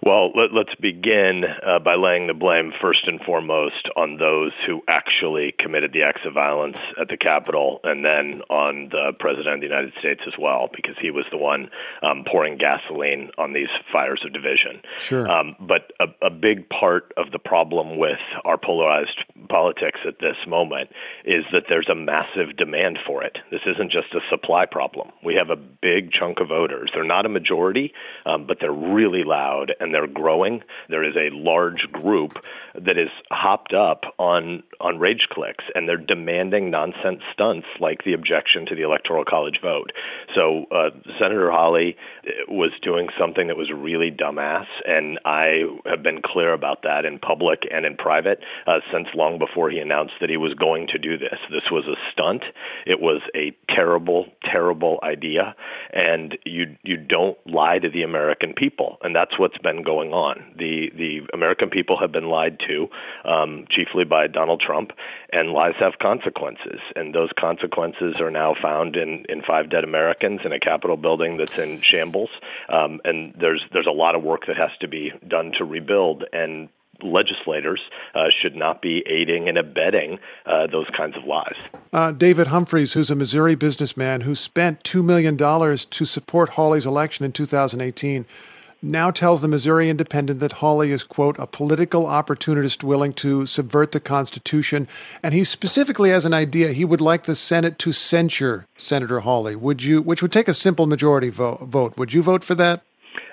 Well, 0.02 0.32
let, 0.34 0.50
us 0.56 0.74
begin 0.80 1.44
uh, 1.44 1.78
by 1.78 1.94
laying 1.94 2.26
the 2.26 2.34
blame 2.34 2.72
first 2.80 3.06
and 3.06 3.20
foremost 3.20 3.90
on 3.96 4.16
those 4.16 4.52
who 4.66 4.82
actually 4.88 5.52
committed 5.58 5.92
the 5.92 6.04
acts 6.04 6.22
of 6.24 6.32
violence 6.32 6.78
at 6.98 7.08
the 7.08 7.18
Capitol 7.18 7.80
and 7.84 8.02
then 8.02 8.40
on 8.48 8.88
the 8.90 9.12
President 9.18 9.56
of 9.56 9.60
the 9.60 9.66
United 9.66 9.92
States 9.98 10.22
as 10.26 10.32
well, 10.38 10.70
because 10.74 10.96
he 10.98 11.10
was 11.10 11.26
the 11.30 11.36
one 11.36 11.70
um, 12.02 12.24
pouring 12.26 12.56
gasoline 12.56 13.30
on 13.36 13.52
these 13.52 13.68
fires 13.92 14.22
of 14.24 14.32
division. 14.32 14.80
Sure. 14.98 15.30
Um, 15.30 15.54
but 15.60 15.92
a, 16.00 16.06
a 16.26 16.30
big 16.30 16.70
part 16.70 17.12
of 17.18 17.30
the 17.30 17.38
problem 17.38 17.98
with 17.98 18.20
our 18.46 18.56
polarized 18.56 19.22
politics 19.50 20.00
at 20.06 20.18
this 20.18 20.36
moment 20.46 20.88
is 21.26 21.44
that 21.52 21.64
there's 21.68 21.90
a 21.90 21.94
massive 21.94 22.56
demand 22.56 22.98
for 23.06 23.22
it. 23.22 23.38
This 23.50 23.62
isn't 23.66 23.92
just 23.92 24.14
a 24.14 24.20
supply 24.30 24.64
problem. 24.64 25.10
We 25.22 25.34
have 25.34 25.50
a 25.50 25.56
big 25.56 26.10
chunk 26.10 26.40
of 26.40 26.48
voters. 26.48 26.90
They're 26.94 27.04
not 27.04 27.26
a 27.26 27.28
majority, 27.28 27.92
um, 28.24 28.46
but 28.46 28.60
they're 28.60 28.72
really 28.72 29.24
loud 29.24 29.74
and 29.78 29.89
and 29.90 29.94
they're 29.94 30.06
growing. 30.06 30.62
There 30.88 31.02
is 31.02 31.16
a 31.16 31.34
large 31.34 31.90
group 31.90 32.44
that 32.80 32.96
is 32.96 33.10
hopped 33.30 33.74
up 33.74 34.04
on 34.18 34.62
on 34.80 34.98
rage 34.98 35.26
clicks, 35.30 35.64
and 35.74 35.88
they're 35.88 35.96
demanding 35.96 36.70
nonsense 36.70 37.22
stunts 37.32 37.66
like 37.80 38.04
the 38.04 38.12
objection 38.12 38.66
to 38.66 38.74
the 38.74 38.82
Electoral 38.82 39.24
College 39.24 39.60
vote. 39.60 39.92
So 40.34 40.66
uh, 40.70 40.90
Senator 41.18 41.50
Hawley 41.50 41.96
uh, 42.24 42.30
was 42.48 42.70
doing 42.82 43.08
something 43.18 43.48
that 43.48 43.56
was 43.56 43.70
really 43.70 44.10
dumbass, 44.10 44.66
and 44.86 45.18
I 45.24 45.64
have 45.86 46.02
been 46.02 46.22
clear 46.22 46.52
about 46.52 46.82
that 46.84 47.04
in 47.04 47.18
public 47.18 47.66
and 47.70 47.84
in 47.84 47.96
private 47.96 48.40
uh, 48.66 48.80
since 48.92 49.08
long 49.14 49.38
before 49.38 49.70
he 49.70 49.80
announced 49.80 50.14
that 50.20 50.30
he 50.30 50.36
was 50.36 50.54
going 50.54 50.86
to 50.88 50.98
do 50.98 51.18
this. 51.18 51.38
This 51.50 51.68
was 51.70 51.86
a 51.86 51.96
stunt. 52.12 52.44
It 52.86 53.00
was 53.00 53.22
a 53.34 53.56
terrible, 53.68 54.26
terrible 54.44 55.00
idea, 55.02 55.56
and 55.92 56.38
you 56.44 56.76
you 56.84 56.96
don't 56.96 57.36
lie 57.44 57.80
to 57.80 57.90
the 57.90 58.04
American 58.04 58.54
people, 58.54 58.98
and 59.02 59.14
that's 59.14 59.38
what's 59.38 59.58
been 59.58 59.79
going 59.82 60.12
on. 60.12 60.44
The 60.56 60.90
the 60.94 61.22
American 61.32 61.70
people 61.70 61.98
have 61.98 62.12
been 62.12 62.28
lied 62.28 62.60
to, 62.66 62.88
um, 63.24 63.66
chiefly 63.68 64.04
by 64.04 64.26
Donald 64.26 64.60
Trump, 64.60 64.92
and 65.32 65.50
lies 65.50 65.74
have 65.78 65.98
consequences, 65.98 66.80
and 66.96 67.14
those 67.14 67.30
consequences 67.38 68.20
are 68.20 68.30
now 68.30 68.54
found 68.60 68.96
in 68.96 69.24
in 69.28 69.42
five 69.42 69.70
dead 69.70 69.84
Americans 69.84 70.40
in 70.44 70.52
a 70.52 70.60
Capitol 70.60 70.96
building 70.96 71.36
that's 71.36 71.58
in 71.58 71.80
shambles. 71.80 72.30
Um, 72.68 73.00
and 73.04 73.34
there's 73.38 73.62
there's 73.72 73.86
a 73.86 73.92
lot 73.92 74.14
of 74.14 74.22
work 74.22 74.46
that 74.46 74.56
has 74.56 74.70
to 74.80 74.88
be 74.88 75.12
done 75.26 75.52
to 75.52 75.64
rebuild 75.64 76.24
and 76.32 76.68
legislators 77.02 77.80
uh, 78.14 78.26
should 78.30 78.56
not 78.56 78.82
be 78.82 79.02
aiding 79.06 79.48
and 79.48 79.58
abetting 79.58 80.18
uh, 80.46 80.66
those 80.66 80.88
kinds 80.96 81.16
of 81.16 81.24
lies. 81.24 81.56
Uh, 81.92 82.12
David 82.12 82.48
Humphreys, 82.48 82.92
who's 82.92 83.10
a 83.10 83.14
Missouri 83.14 83.54
businessman 83.54 84.22
who 84.22 84.34
spent 84.34 84.82
$2 84.82 85.04
million 85.04 85.36
to 85.36 86.04
support 86.04 86.50
Hawley's 86.50 86.86
election 86.86 87.24
in 87.24 87.32
2018, 87.32 88.26
now 88.82 89.10
tells 89.10 89.40
the 89.40 89.48
Missouri 89.48 89.90
Independent 89.90 90.40
that 90.40 90.52
Hawley 90.52 90.90
is, 90.90 91.02
quote, 91.02 91.38
a 91.38 91.46
political 91.46 92.06
opportunist 92.06 92.82
willing 92.82 93.12
to 93.14 93.46
subvert 93.46 93.92
the 93.92 94.00
Constitution. 94.00 94.88
And 95.22 95.34
he 95.34 95.44
specifically 95.44 96.10
has 96.10 96.24
an 96.24 96.34
idea. 96.34 96.72
He 96.72 96.84
would 96.84 97.00
like 97.00 97.24
the 97.24 97.34
Senate 97.34 97.78
to 97.80 97.92
censure 97.92 98.66
Senator 98.76 99.20
Hawley. 99.20 99.56
Would 99.56 99.82
you, 99.82 100.02
which 100.02 100.22
would 100.22 100.32
take 100.32 100.48
a 100.48 100.54
simple 100.54 100.86
majority 100.86 101.28
vote. 101.30 101.60
vote. 101.60 101.96
Would 101.96 102.12
you 102.12 102.22
vote 102.22 102.44
for 102.44 102.54
that? 102.56 102.82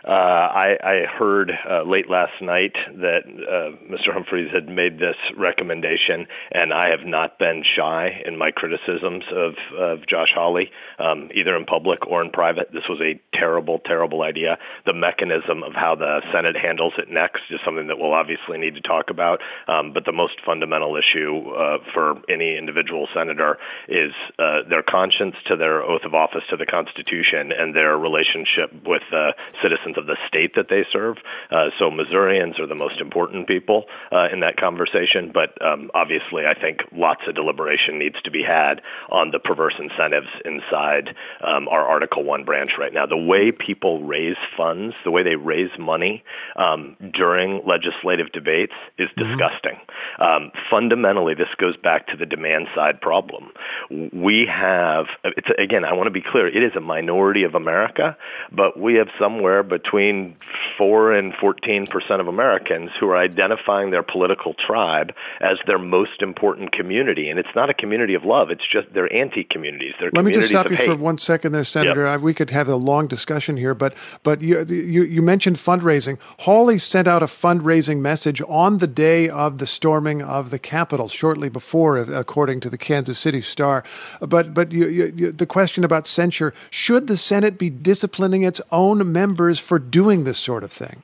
Uh, 0.08 0.12
I, 0.12 0.78
I 0.82 1.06
heard 1.06 1.52
uh, 1.70 1.84
late 1.84 2.10
last 2.10 2.42
night 2.42 2.74
that 2.96 3.24
uh, 3.26 3.76
Mr. 3.92 4.14
Humphreys 4.14 4.50
had 4.54 4.70
made 4.70 5.00
this 5.00 5.18
recommendation, 5.36 6.28
and 6.54 6.74
I 6.74 6.92
have 6.92 7.06
not 7.06 7.38
been 7.38 7.62
shy 7.76 8.22
in 8.26 8.38
my 8.38 8.52
criticisms 8.52 9.26
of, 9.32 9.56
of 9.78 10.08
Josh 10.08 10.32
Hawley, 10.34 10.72
um, 10.98 11.30
either 11.36 11.58
in 11.58 11.66
public 11.66 12.08
or 12.08 12.22
in 12.22 12.32
private. 12.32 12.72
This 12.72 12.88
was 12.88 13.02
a 13.02 13.20
terrible, 13.36 13.80
terrible 13.80 14.22
idea. 14.22 14.58
The 14.86 14.94
mechanism 14.94 15.62
of 15.62 15.74
how 15.74 15.96
the 15.96 16.22
Senate 16.32 16.56
handles 16.56 16.94
it 16.98 17.10
next 17.10 17.42
is 17.50 17.60
something 17.66 17.88
that 17.88 18.00
we'll 18.00 18.14
obviously 18.14 18.58
need 18.58 18.76
to 18.76 18.82
talk 18.82 19.10
about. 19.10 19.42
Um, 19.68 19.92
but 19.92 20.06
the 20.06 20.14
most 20.14 20.36
fundamental 20.46 20.96
issue 20.96 21.50
uh, 21.50 21.80
for 21.94 22.22
any 22.30 22.58
individual 22.58 23.10
senator 23.14 23.58
is 23.90 24.14
uh, 24.40 24.60
their 24.70 24.84
conscience 24.84 25.36
to 25.48 25.58
their 25.58 25.84
oath 25.84 26.04
of 26.06 26.14
office 26.14 26.44
to 26.50 26.56
the 26.56 26.66
Constitution 26.66 27.52
and 27.52 27.76
their 27.76 27.98
relationship 27.98 28.72
with 28.86 29.04
uh, 29.12 29.32
citizens 29.62 29.78
citizens 29.88 29.97
of 29.98 30.08
the 30.08 30.18
state 30.28 30.56
that 30.56 30.70
they 30.70 30.86
serve. 30.92 31.18
Uh, 31.52 31.70
so 31.78 31.90
Missourians 31.90 32.60
are 32.60 32.68
the 32.68 32.76
most 32.76 33.00
important 33.00 33.48
people 33.48 33.86
uh, 34.12 34.28
in 34.32 34.42
that 34.42 34.58
conversation. 34.58 35.32
But 35.34 35.60
um, 35.66 35.92
obviously, 35.94 36.46
I 36.46 36.54
think 36.60 36.82
lots 36.92 37.22
of 37.28 37.36
deliberation 37.36 38.00
needs 38.00 38.22
to 38.24 38.32
be 38.32 38.44
had 38.44 38.82
on 39.10 39.32
the 39.32 39.40
perverse 39.40 39.76
incentives 39.80 40.28
inside 40.46 41.16
um, 41.42 41.68
our 41.68 41.86
Article 41.86 42.24
One 42.24 42.44
branch 42.44 42.72
right 42.78 42.94
now. 42.94 43.06
The 43.06 43.18
way 43.18 43.52
people 43.52 44.04
raise 44.04 44.38
funds, 44.56 44.96
the 45.04 45.12
way 45.12 45.24
they 45.24 45.36
raise 45.36 45.72
money 45.80 46.24
um, 46.56 46.96
during 47.14 47.62
legislative 47.66 48.32
debates 48.32 48.74
is 48.98 49.10
mm-hmm. 49.10 49.30
disgusting. 49.30 49.78
Um, 50.20 50.52
fundamentally, 50.70 51.34
this 51.34 51.48
goes 51.58 51.78
back 51.78 52.08
to 52.08 52.18
the 52.18 52.26
demand 52.26 52.68
side 52.76 53.02
problem. 53.02 53.50
We 53.90 54.48
have, 54.52 55.06
it's, 55.24 55.48
again, 55.58 55.86
I 55.86 55.94
want 55.94 56.08
to 56.08 56.12
be 56.12 56.22
clear, 56.22 56.48
it 56.48 56.64
is 56.64 56.76
a 56.76 56.82
minority 56.82 57.44
of 57.44 57.56
America, 57.56 58.18
but 58.52 58.80
we 58.80 58.96
have 58.96 59.08
somewhere 59.20 59.64
between 59.64 59.87
4 59.92 61.14
and 61.14 61.34
14 61.36 61.86
percent 61.88 62.22
of 62.22 62.28
Americans 62.28 62.92
who 63.00 63.10
are 63.10 63.18
identifying 63.18 63.92
their 63.92 64.04
political 64.04 64.54
tribe 64.54 65.14
as 65.42 65.58
their 65.66 65.80
most 65.80 66.22
important 66.22 66.72
community. 66.72 67.30
And 67.30 67.40
it's 67.40 67.54
not 67.56 67.70
a 67.70 67.74
community 67.74 68.14
of 68.14 68.24
love, 68.24 68.52
it's 68.52 68.68
just 68.68 68.94
they're 68.94 69.12
anti 69.14 69.44
communities. 69.44 69.94
Let 70.00 70.26
me 70.26 70.32
just 70.32 70.50
stop 70.50 70.70
you 70.70 70.76
hate. 70.76 70.86
for 70.86 70.96
one 70.96 71.18
second 71.18 71.52
there, 71.52 71.64
Senator. 71.64 72.06
Yep. 72.06 72.20
Uh, 72.20 72.22
we 72.22 72.34
could 72.34 72.50
have 72.50 72.68
a 72.68 72.76
long 72.76 73.08
discussion 73.08 73.58
here, 73.58 73.74
but, 73.74 73.96
but 74.24 74.42
you, 74.42 74.64
you, 74.66 75.04
you 75.04 75.22
mentioned 75.22 75.58
fundraising. 75.58 76.20
Hawley 76.40 76.80
sent 76.80 77.08
out 77.08 77.24
a 77.24 77.28
fundraising 77.28 78.00
message 78.00 78.42
on 78.48 78.78
the 78.80 78.88
day 78.88 79.30
of 79.30 79.58
the 79.58 79.66
storming 79.66 80.22
of 80.22 80.50
the 80.50 80.60
Capitol, 80.60 81.08
shortly 81.08 81.50
before, 81.50 81.98
uh, 81.98 82.06
according 82.12 82.60
to 82.62 82.70
the 82.70 82.78
Kansas 82.78 83.20
City 83.20 83.42
Star. 83.42 83.84
But, 84.20 84.54
but 84.54 84.72
you, 84.72 84.88
you, 84.88 85.32
the 85.32 85.46
question 85.46 85.84
about 85.84 86.08
censure 86.08 86.54
should 86.70 87.08
the 87.08 87.18
Senate 87.18 87.58
be 87.58 87.70
disciplining 87.70 88.44
its 88.44 88.62
own 88.72 89.12
members 89.12 89.60
for 89.68 89.80
doing 89.80 90.24
this 90.24 90.40
sort 90.40 90.64
of 90.64 90.72
thing? 90.72 91.04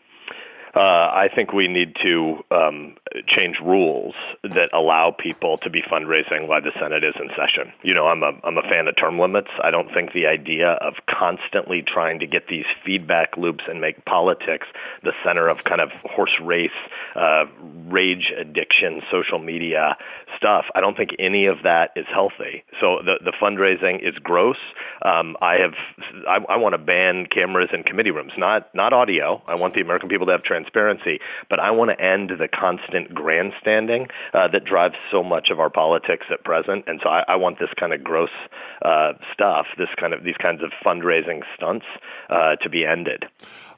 Uh, 0.76 0.80
I 0.80 1.30
think 1.34 1.54
we 1.54 1.68
need 1.68 1.96
to 2.02 2.44
um, 2.50 2.96
change 3.28 3.60
rules 3.60 4.16
that 4.44 4.70
allow 4.74 5.12
people 5.12 5.58
to 5.60 5.70
be 5.70 5.82
fundraising 5.82 6.48
while 6.48 6.62
the 6.62 6.72
Senate 6.80 7.04
is 7.04 7.16
in 7.20 7.30
session. 7.36 7.72
You 7.84 7.94
know, 7.94 8.08
I'm 8.08 8.24
a 8.24 8.32
I'm 8.44 8.58
a 8.58 8.62
fan 8.64 8.88
of 8.88 8.96
term 8.96 9.20
limits. 9.20 9.50
I 9.64 9.72
don't 9.72 9.92
think 9.94 10.14
the 10.14 10.28
idea 10.28 10.72
of 10.72 10.96
constantly 11.08 11.82
trying 11.82 12.20
to 12.20 12.28
get 12.28 12.48
these 12.48 12.66
feedback 12.86 13.38
loops 13.38 13.64
and 13.68 13.82
make 13.82 14.04
politics 14.06 14.68
the 15.04 15.14
center 15.24 15.48
of 15.48 15.64
kind 15.64 15.82
of 15.82 15.92
horse 16.04 16.40
race, 16.42 16.72
uh, 17.16 17.46
rage 17.88 18.32
addiction, 18.38 19.02
social 19.12 19.40
media 19.40 19.98
stuff. 20.38 20.66
I 20.76 20.82
don't 20.82 20.98
think 20.98 21.16
any 21.20 21.46
of 21.46 21.64
that 21.64 21.92
is 21.96 22.06
healthy. 22.08 22.64
So 22.80 23.00
the 23.04 23.20
the 23.24 23.32
fundraising 23.32 24.08
is 24.08 24.16
gross. 24.20 24.58
Um, 25.04 25.38
I 25.42 25.56
have 25.56 25.74
I, 26.28 26.40
I 26.50 26.58
want 26.58 26.74
to 26.74 26.80
ban 26.80 27.28
cameras 27.28 27.70
in 27.74 27.84
committee 27.84 28.12
rooms, 28.12 28.34
not 28.38 28.74
not 28.74 28.94
audio. 28.94 29.42
I 29.48 29.56
want 29.56 29.74
the 29.74 29.82
American 29.82 30.10
people 30.10 30.26
to 30.28 30.32
have 30.32 30.44
transparency. 30.44 31.20
But 31.50 31.60
I 31.60 31.72
want 31.72 31.92
to 31.92 32.02
end 32.02 32.32
the 32.38 32.48
constant 32.48 33.03
grandstanding 33.14 34.08
uh, 34.34 34.48
that 34.50 34.66
drives 34.66 34.96
so 35.12 35.24
much 35.24 35.50
of 35.50 35.60
our 35.60 35.70
politics 35.70 36.26
at 36.32 36.44
present. 36.44 36.86
And 36.88 37.00
so 37.04 37.10
I, 37.10 37.24
I 37.28 37.36
want 37.36 37.60
this 37.60 37.70
kind 37.80 37.94
of 37.94 38.04
gross 38.04 38.30
uh, 38.82 39.14
stuff, 39.34 39.68
this 39.78 39.90
kind 39.98 40.14
of 40.14 40.24
these 40.24 40.38
kinds 40.38 40.62
of 40.64 40.72
fundraising 40.86 41.42
stunts, 41.56 41.86
uh, 42.30 42.56
to 42.58 42.70
be 42.70 42.86
ended. 42.86 43.26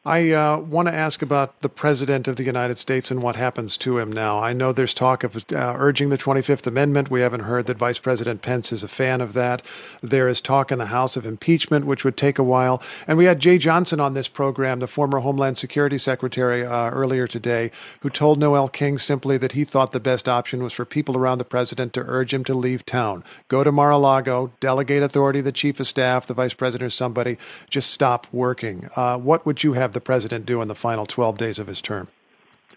I 0.08 0.30
uh, 0.34 0.60
want 0.60 0.88
to 0.88 0.94
ask 0.94 1.24
about 1.24 1.62
the 1.62 1.70
President 1.70 2.28
of 2.28 2.36
the 2.36 2.44
United 2.44 2.78
States 2.78 3.10
and 3.10 3.24
what 3.24 3.36
happens 3.36 3.76
to 3.78 3.98
him 3.98 4.12
now. 4.12 4.38
I 4.38 4.54
know 4.54 4.72
there's 4.72 4.94
talk 4.94 5.24
of 5.24 5.38
uh, 5.52 5.74
urging 5.80 6.10
the 6.10 6.18
25th 6.18 6.68
Amendment. 6.68 7.10
We 7.10 7.22
haven't 7.22 7.40
heard 7.40 7.66
that 7.66 7.80
Vice 7.80 7.98
President 7.98 8.44
Pence 8.44 8.72
is 8.72 8.84
a 8.84 8.88
fan 8.88 9.20
of 9.20 9.34
that. 9.34 9.64
There 10.04 10.28
is 10.28 10.42
talk 10.42 10.72
in 10.72 10.78
the 10.78 10.86
House 10.86 11.18
of 11.18 11.26
impeachment, 11.26 11.88
which 11.88 12.04
would 12.04 12.18
take 12.18 12.38
a 12.38 12.44
while. 12.44 12.84
And 13.08 13.18
we 13.18 13.26
had 13.26 13.42
Jeh 13.42 13.60
Johnson 13.60 14.00
on 14.00 14.14
this 14.14 14.28
program, 14.28 14.78
the 14.78 14.86
former 14.86 15.22
Homeland 15.22 15.58
Security 15.58 15.98
Secretary, 15.98 16.64
uh, 16.64 16.92
earlier 16.92 17.26
today, 17.26 17.72
who 18.02 18.12
told 18.12 18.38
Noel 18.38 18.70
King 18.70 19.00
simply 19.00 19.40
that 19.40 19.54
he 19.54 19.64
thought 19.64 19.92
the 19.92 20.00
best 20.00 20.30
option 20.30 20.62
was 20.62 20.74
for 20.74 20.86
people 20.86 21.18
around 21.18 21.40
the 21.40 21.46
President 21.46 21.94
to 21.94 22.04
urge 22.06 22.32
him 22.32 22.44
to 22.44 22.54
leave 22.54 22.86
town. 22.86 23.24
Go 23.48 23.64
to 23.64 23.72
Mar 23.72 23.90
a 23.90 23.98
Lago, 23.98 24.52
delegate 24.60 25.02
authority 25.02 25.42
the 25.42 25.52
Chief 25.52 25.80
of 25.80 25.88
Staff, 25.88 26.28
the 26.28 26.36
Vice 26.36 26.54
President, 26.54 26.86
or 26.86 26.92
somebody. 26.92 27.40
Just 27.72 27.90
stop 27.90 28.28
working. 28.32 28.88
Uh, 28.96 29.18
what 29.18 29.48
would 29.48 29.64
you 29.64 29.74
have 29.74 29.95
the 29.96 30.02
president 30.02 30.46
do 30.46 30.62
in 30.62 30.68
the 30.68 30.76
final 30.76 31.08
12 31.08 31.38
days 31.40 31.58
of 31.58 31.66
his 31.66 31.82
term? 31.82 32.10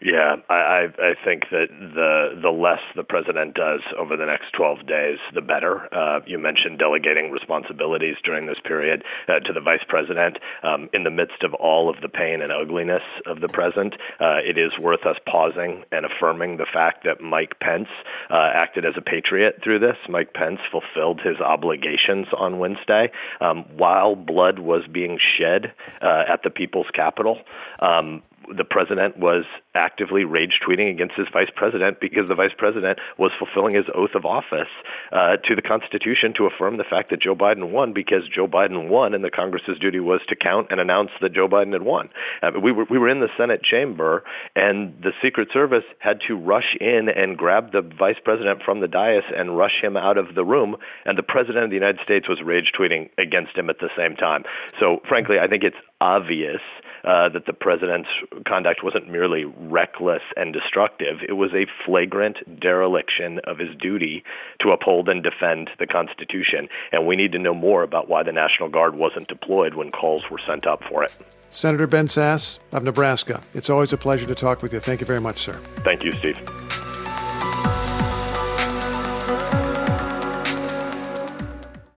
Yeah, 0.00 0.36
I, 0.48 0.88
I 0.98 1.14
think 1.24 1.50
that 1.50 1.68
the 1.70 2.38
the 2.40 2.50
less 2.50 2.80
the 2.94 3.02
president 3.02 3.54
does 3.54 3.80
over 3.98 4.16
the 4.16 4.26
next 4.26 4.52
12 4.52 4.86
days, 4.86 5.18
the 5.34 5.40
better. 5.40 5.92
Uh, 5.92 6.20
you 6.24 6.38
mentioned 6.38 6.78
delegating 6.78 7.32
responsibilities 7.32 8.16
during 8.22 8.46
this 8.46 8.58
period 8.62 9.02
uh, 9.26 9.40
to 9.40 9.52
the 9.52 9.60
vice 9.60 9.82
president. 9.88 10.38
Um, 10.62 10.88
in 10.92 11.02
the 11.02 11.10
midst 11.10 11.42
of 11.42 11.52
all 11.54 11.90
of 11.90 12.00
the 12.00 12.08
pain 12.08 12.42
and 12.42 12.52
ugliness 12.52 13.02
of 13.26 13.40
the 13.40 13.48
present, 13.48 13.94
uh, 14.20 14.38
it 14.44 14.56
is 14.56 14.78
worth 14.78 15.04
us 15.04 15.16
pausing 15.26 15.84
and 15.90 16.06
affirming 16.06 16.58
the 16.58 16.66
fact 16.66 17.02
that 17.04 17.20
Mike 17.20 17.58
Pence 17.58 17.88
uh, 18.30 18.50
acted 18.54 18.84
as 18.84 18.94
a 18.96 19.02
patriot 19.02 19.60
through 19.64 19.80
this. 19.80 19.96
Mike 20.08 20.32
Pence 20.32 20.60
fulfilled 20.70 21.20
his 21.20 21.38
obligations 21.38 22.28
on 22.36 22.58
Wednesday 22.58 23.10
um, 23.40 23.64
while 23.76 24.14
blood 24.14 24.60
was 24.60 24.84
being 24.86 25.18
shed 25.18 25.72
uh, 26.00 26.24
at 26.28 26.44
the 26.44 26.50
people's 26.50 26.90
capitol. 26.92 27.40
Um, 27.80 28.22
the 28.56 28.64
president 28.64 29.18
was 29.18 29.44
actively 29.74 30.24
rage 30.24 30.60
tweeting 30.66 30.90
against 30.90 31.16
his 31.16 31.28
vice 31.32 31.50
president 31.54 32.00
because 32.00 32.28
the 32.28 32.34
vice 32.34 32.52
president 32.56 32.98
was 33.16 33.32
fulfilling 33.38 33.74
his 33.74 33.86
oath 33.94 34.14
of 34.14 34.24
office 34.24 34.68
uh, 35.12 35.36
to 35.36 35.54
the 35.54 35.62
Constitution 35.62 36.32
to 36.34 36.46
affirm 36.46 36.76
the 36.76 36.84
fact 36.84 37.10
that 37.10 37.20
Joe 37.20 37.34
Biden 37.34 37.70
won 37.70 37.92
because 37.92 38.28
Joe 38.28 38.48
Biden 38.48 38.88
won 38.88 39.14
and 39.14 39.24
the 39.24 39.30
Congress's 39.30 39.78
duty 39.78 40.00
was 40.00 40.20
to 40.28 40.36
count 40.36 40.68
and 40.70 40.80
announce 40.80 41.10
that 41.20 41.32
Joe 41.32 41.48
Biden 41.48 41.72
had 41.72 41.82
won. 41.82 42.10
Uh, 42.42 42.52
we 42.60 42.72
were 42.72 42.84
we 42.84 42.98
were 42.98 43.08
in 43.08 43.20
the 43.20 43.30
Senate 43.36 43.62
chamber 43.62 44.24
and 44.56 44.94
the 45.02 45.12
Secret 45.22 45.52
Service 45.52 45.84
had 45.98 46.20
to 46.22 46.36
rush 46.36 46.76
in 46.80 47.08
and 47.08 47.36
grab 47.36 47.72
the 47.72 47.82
vice 47.82 48.18
president 48.22 48.62
from 48.62 48.80
the 48.80 48.88
dais 48.88 49.24
and 49.36 49.56
rush 49.56 49.82
him 49.82 49.96
out 49.96 50.18
of 50.18 50.34
the 50.34 50.44
room 50.44 50.76
and 51.04 51.18
the 51.18 51.22
president 51.22 51.64
of 51.64 51.70
the 51.70 51.76
United 51.76 52.00
States 52.02 52.28
was 52.28 52.42
rage 52.42 52.72
tweeting 52.78 53.10
against 53.18 53.56
him 53.56 53.70
at 53.70 53.78
the 53.78 53.90
same 53.96 54.16
time. 54.16 54.44
So 54.80 55.00
frankly, 55.08 55.38
I 55.38 55.48
think 55.48 55.64
it's 55.64 55.76
obvious 56.00 56.60
uh, 57.04 57.28
that 57.30 57.46
the 57.46 57.52
president's 57.52 58.08
conduct 58.46 58.82
wasn't 58.82 59.08
merely 59.08 59.44
reckless 59.44 60.22
and 60.36 60.52
destructive. 60.52 61.18
It 61.28 61.34
was 61.34 61.52
a 61.52 61.66
flagrant 61.84 62.60
dereliction 62.60 63.40
of 63.44 63.58
his 63.58 63.74
duty 63.76 64.24
to 64.60 64.70
uphold 64.70 65.08
and 65.08 65.22
defend 65.22 65.70
the 65.78 65.86
Constitution. 65.86 66.68
And 66.92 67.06
we 67.06 67.16
need 67.16 67.32
to 67.32 67.38
know 67.38 67.54
more 67.54 67.82
about 67.82 68.08
why 68.08 68.22
the 68.22 68.32
National 68.32 68.68
Guard 68.68 68.94
wasn't 68.96 69.28
deployed 69.28 69.74
when 69.74 69.90
calls 69.90 70.24
were 70.30 70.40
sent 70.46 70.66
up 70.66 70.84
for 70.84 71.02
it. 71.02 71.14
Senator 71.50 71.86
Ben 71.86 72.08
Sasse 72.08 72.58
of 72.72 72.82
Nebraska, 72.82 73.40
it's 73.54 73.70
always 73.70 73.92
a 73.92 73.96
pleasure 73.96 74.26
to 74.26 74.34
talk 74.34 74.62
with 74.62 74.72
you. 74.72 74.80
Thank 74.80 75.00
you 75.00 75.06
very 75.06 75.20
much, 75.20 75.42
sir. 75.42 75.54
Thank 75.84 76.04
you, 76.04 76.12
Steve. 76.12 76.38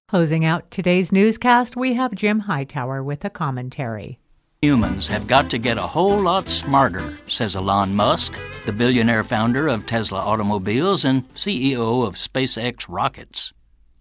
Closing 0.08 0.44
out 0.44 0.70
today's 0.72 1.14
newscast, 1.14 1.78
we 1.78 1.94
have 1.94 2.14
Jim 2.14 2.40
Hightower 2.40 3.02
with 3.02 3.24
a 3.24 3.30
commentary. 3.30 4.20
Humans 4.64 5.08
have 5.08 5.26
got 5.26 5.50
to 5.50 5.58
get 5.58 5.80
a 5.80 5.88
whole 5.88 6.20
lot 6.20 6.48
smarter, 6.48 7.18
says 7.26 7.56
Elon 7.56 7.96
Musk, 7.96 8.40
the 8.68 8.72
billionaire 8.72 9.24
founder 9.24 9.68
of 9.68 9.88
Tesla 9.88 10.20
Automobiles 10.20 11.04
and 11.04 11.28
CEO 11.34 12.06
of 12.06 12.14
SpaceX 12.14 12.86
Rockets. 12.88 13.54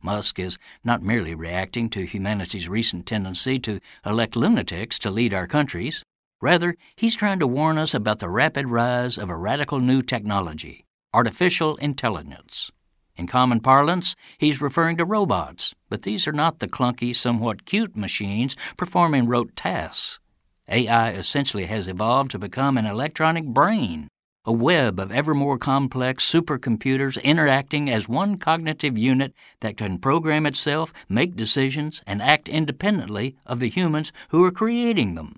Musk 0.02 0.38
is 0.38 0.58
not 0.84 1.02
merely 1.02 1.34
reacting 1.34 1.88
to 1.88 2.04
humanity's 2.04 2.68
recent 2.68 3.06
tendency 3.06 3.58
to 3.58 3.80
elect 4.04 4.36
lunatics 4.36 4.98
to 4.98 5.10
lead 5.10 5.32
our 5.32 5.46
countries. 5.46 6.04
Rather, 6.42 6.76
he's 6.94 7.16
trying 7.16 7.38
to 7.38 7.46
warn 7.46 7.78
us 7.78 7.94
about 7.94 8.18
the 8.18 8.28
rapid 8.28 8.66
rise 8.66 9.16
of 9.16 9.30
a 9.30 9.36
radical 9.38 9.78
new 9.78 10.02
technology, 10.02 10.84
artificial 11.14 11.76
intelligence. 11.76 12.70
In 13.16 13.26
common 13.26 13.60
parlance, 13.60 14.14
he's 14.36 14.60
referring 14.60 14.98
to 14.98 15.06
robots, 15.06 15.74
but 15.88 16.02
these 16.02 16.28
are 16.28 16.32
not 16.32 16.58
the 16.58 16.68
clunky, 16.68 17.16
somewhat 17.16 17.64
cute 17.64 17.96
machines 17.96 18.56
performing 18.76 19.26
rote 19.26 19.56
tasks. 19.56 20.20
AI 20.70 21.10
essentially 21.10 21.66
has 21.66 21.88
evolved 21.88 22.30
to 22.30 22.38
become 22.38 22.78
an 22.78 22.86
electronic 22.86 23.44
brain, 23.44 24.08
a 24.44 24.52
web 24.52 24.98
of 24.98 25.12
ever 25.12 25.34
more 25.34 25.58
complex 25.58 26.24
supercomputers 26.30 27.22
interacting 27.22 27.90
as 27.90 28.08
one 28.08 28.38
cognitive 28.38 28.96
unit 28.96 29.34
that 29.60 29.76
can 29.76 29.98
program 29.98 30.46
itself, 30.46 30.92
make 31.08 31.36
decisions, 31.36 32.02
and 32.06 32.22
act 32.22 32.48
independently 32.48 33.36
of 33.44 33.58
the 33.58 33.68
humans 33.68 34.12
who 34.30 34.44
are 34.44 34.50
creating 34.50 35.14
them. 35.14 35.34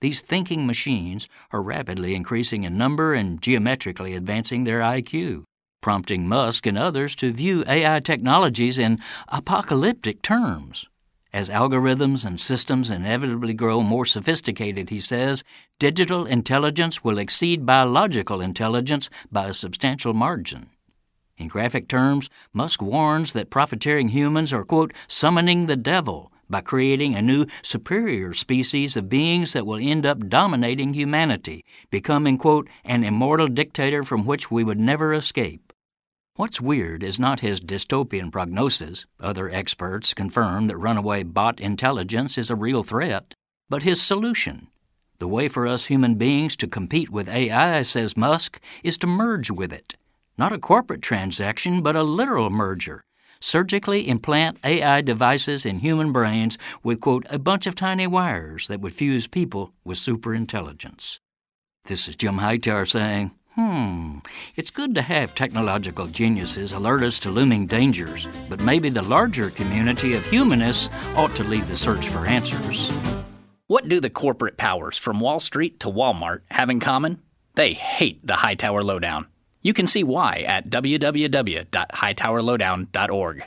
These 0.00 0.20
thinking 0.20 0.66
machines 0.66 1.28
are 1.50 1.62
rapidly 1.62 2.14
increasing 2.14 2.64
in 2.64 2.76
number 2.76 3.14
and 3.14 3.40
geometrically 3.40 4.14
advancing 4.14 4.64
their 4.64 4.80
IQ, 4.80 5.44
prompting 5.80 6.28
Musk 6.28 6.66
and 6.66 6.78
others 6.78 7.16
to 7.16 7.32
view 7.32 7.64
AI 7.66 8.00
technologies 8.00 8.78
in 8.78 9.00
apocalyptic 9.28 10.22
terms. 10.22 10.86
As 11.34 11.50
algorithms 11.50 12.24
and 12.24 12.38
systems 12.38 12.92
inevitably 12.92 13.54
grow 13.54 13.82
more 13.82 14.06
sophisticated, 14.06 14.90
he 14.90 15.00
says, 15.00 15.42
digital 15.80 16.26
intelligence 16.26 17.02
will 17.02 17.18
exceed 17.18 17.66
biological 17.66 18.40
intelligence 18.40 19.10
by 19.32 19.48
a 19.48 19.52
substantial 19.52 20.14
margin. 20.14 20.68
In 21.36 21.48
graphic 21.48 21.88
terms, 21.88 22.30
Musk 22.52 22.80
warns 22.80 23.32
that 23.32 23.50
profiteering 23.50 24.10
humans 24.10 24.52
are, 24.52 24.62
quote, 24.62 24.92
summoning 25.08 25.66
the 25.66 25.74
devil 25.74 26.30
by 26.48 26.60
creating 26.60 27.16
a 27.16 27.20
new 27.22 27.46
superior 27.62 28.32
species 28.32 28.96
of 28.96 29.08
beings 29.08 29.54
that 29.54 29.66
will 29.66 29.80
end 29.82 30.06
up 30.06 30.28
dominating 30.28 30.94
humanity, 30.94 31.64
becoming, 31.90 32.38
quote, 32.38 32.68
an 32.84 33.02
immortal 33.02 33.48
dictator 33.48 34.04
from 34.04 34.24
which 34.24 34.52
we 34.52 34.62
would 34.62 34.78
never 34.78 35.12
escape. 35.12 35.63
What's 36.36 36.60
weird 36.60 37.04
is 37.04 37.20
not 37.20 37.40
his 37.40 37.60
dystopian 37.60 38.32
prognosis, 38.32 39.06
other 39.20 39.48
experts 39.48 40.14
confirm 40.14 40.66
that 40.66 40.76
runaway 40.76 41.22
bot 41.22 41.60
intelligence 41.60 42.36
is 42.36 42.50
a 42.50 42.56
real 42.56 42.82
threat, 42.82 43.34
but 43.68 43.84
his 43.84 44.02
solution. 44.02 44.66
The 45.20 45.28
way 45.28 45.46
for 45.46 45.64
us 45.64 45.86
human 45.86 46.16
beings 46.16 46.56
to 46.56 46.66
compete 46.66 47.08
with 47.08 47.28
AI, 47.28 47.82
says 47.82 48.16
Musk, 48.16 48.60
is 48.82 48.98
to 48.98 49.06
merge 49.06 49.48
with 49.48 49.72
it. 49.72 49.94
Not 50.36 50.52
a 50.52 50.58
corporate 50.58 51.02
transaction, 51.02 51.82
but 51.82 51.94
a 51.94 52.02
literal 52.02 52.50
merger 52.50 53.04
surgically 53.38 54.08
implant 54.08 54.58
AI 54.64 55.02
devices 55.02 55.64
in 55.64 55.80
human 55.80 56.12
brains 56.12 56.58
with, 56.82 57.00
quote, 57.00 57.26
a 57.30 57.38
bunch 57.38 57.66
of 57.66 57.76
tiny 57.76 58.06
wires 58.06 58.66
that 58.68 58.80
would 58.80 58.94
fuse 58.94 59.26
people 59.26 59.72
with 59.84 59.98
superintelligence. 59.98 61.20
This 61.84 62.08
is 62.08 62.16
Jim 62.16 62.38
Hightower 62.38 62.86
saying, 62.86 63.32
Hmm, 63.54 64.18
it's 64.56 64.72
good 64.72 64.96
to 64.96 65.02
have 65.02 65.34
technological 65.34 66.08
geniuses 66.08 66.72
alert 66.72 67.04
us 67.04 67.20
to 67.20 67.30
looming 67.30 67.68
dangers, 67.68 68.26
but 68.48 68.60
maybe 68.62 68.88
the 68.88 69.02
larger 69.02 69.50
community 69.50 70.14
of 70.14 70.26
humanists 70.26 70.90
ought 71.14 71.36
to 71.36 71.44
lead 71.44 71.68
the 71.68 71.76
search 71.76 72.08
for 72.08 72.26
answers. 72.26 72.90
What 73.68 73.88
do 73.88 74.00
the 74.00 74.10
corporate 74.10 74.56
powers 74.56 74.98
from 74.98 75.20
Wall 75.20 75.38
Street 75.38 75.78
to 75.80 75.88
Walmart 75.88 76.40
have 76.50 76.68
in 76.68 76.80
common? 76.80 77.22
They 77.54 77.74
hate 77.74 78.26
the 78.26 78.34
Hightower 78.34 78.82
Lowdown. 78.82 79.28
You 79.62 79.72
can 79.72 79.86
see 79.86 80.02
why 80.02 80.44
at 80.48 80.68
www.hightowerlowdown.org. 80.68 83.44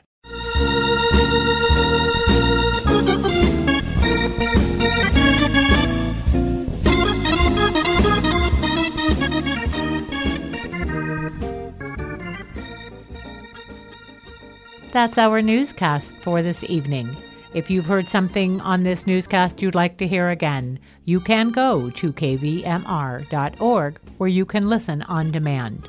That's 14.98 15.20
our 15.20 15.44
newscast 15.44 16.16
for 16.24 16.42
this 16.42 16.64
evening. 16.64 17.16
If 17.54 17.70
you've 17.70 17.86
heard 17.86 18.10
something 18.10 18.60
on 18.62 18.82
this 18.82 19.06
newscast 19.06 19.62
you'd 19.62 19.76
like 19.76 19.98
to 19.98 20.08
hear 20.08 20.30
again, 20.30 20.80
you 21.06 21.20
can 21.20 21.52
go 21.52 21.92
to 21.92 22.12
kvmr.org 22.12 24.00
where 24.18 24.28
you 24.28 24.44
can 24.44 24.68
listen 24.68 25.04
on 25.04 25.30
demand. 25.30 25.88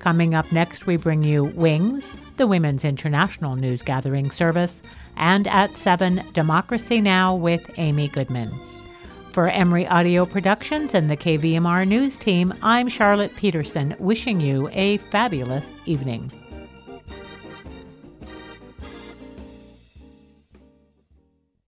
Coming 0.00 0.34
up 0.34 0.50
next, 0.50 0.86
we 0.86 0.96
bring 0.96 1.22
you 1.22 1.44
Wings, 1.44 2.14
the 2.36 2.48
Women's 2.48 2.84
International 2.84 3.54
News 3.54 3.80
Gathering 3.80 4.32
Service, 4.32 4.82
and 5.14 5.46
at 5.46 5.76
7, 5.76 6.24
Democracy 6.32 7.00
Now! 7.00 7.36
with 7.36 7.70
Amy 7.76 8.08
Goodman. 8.08 8.52
For 9.30 9.50
Emory 9.50 9.86
Audio 9.86 10.26
Productions 10.26 10.94
and 10.94 11.08
the 11.08 11.16
KVMR 11.16 11.86
News 11.86 12.16
team, 12.16 12.52
I'm 12.60 12.88
Charlotte 12.88 13.36
Peterson, 13.36 13.94
wishing 14.00 14.40
you 14.40 14.68
a 14.72 14.96
fabulous 14.96 15.68
evening. 15.86 16.32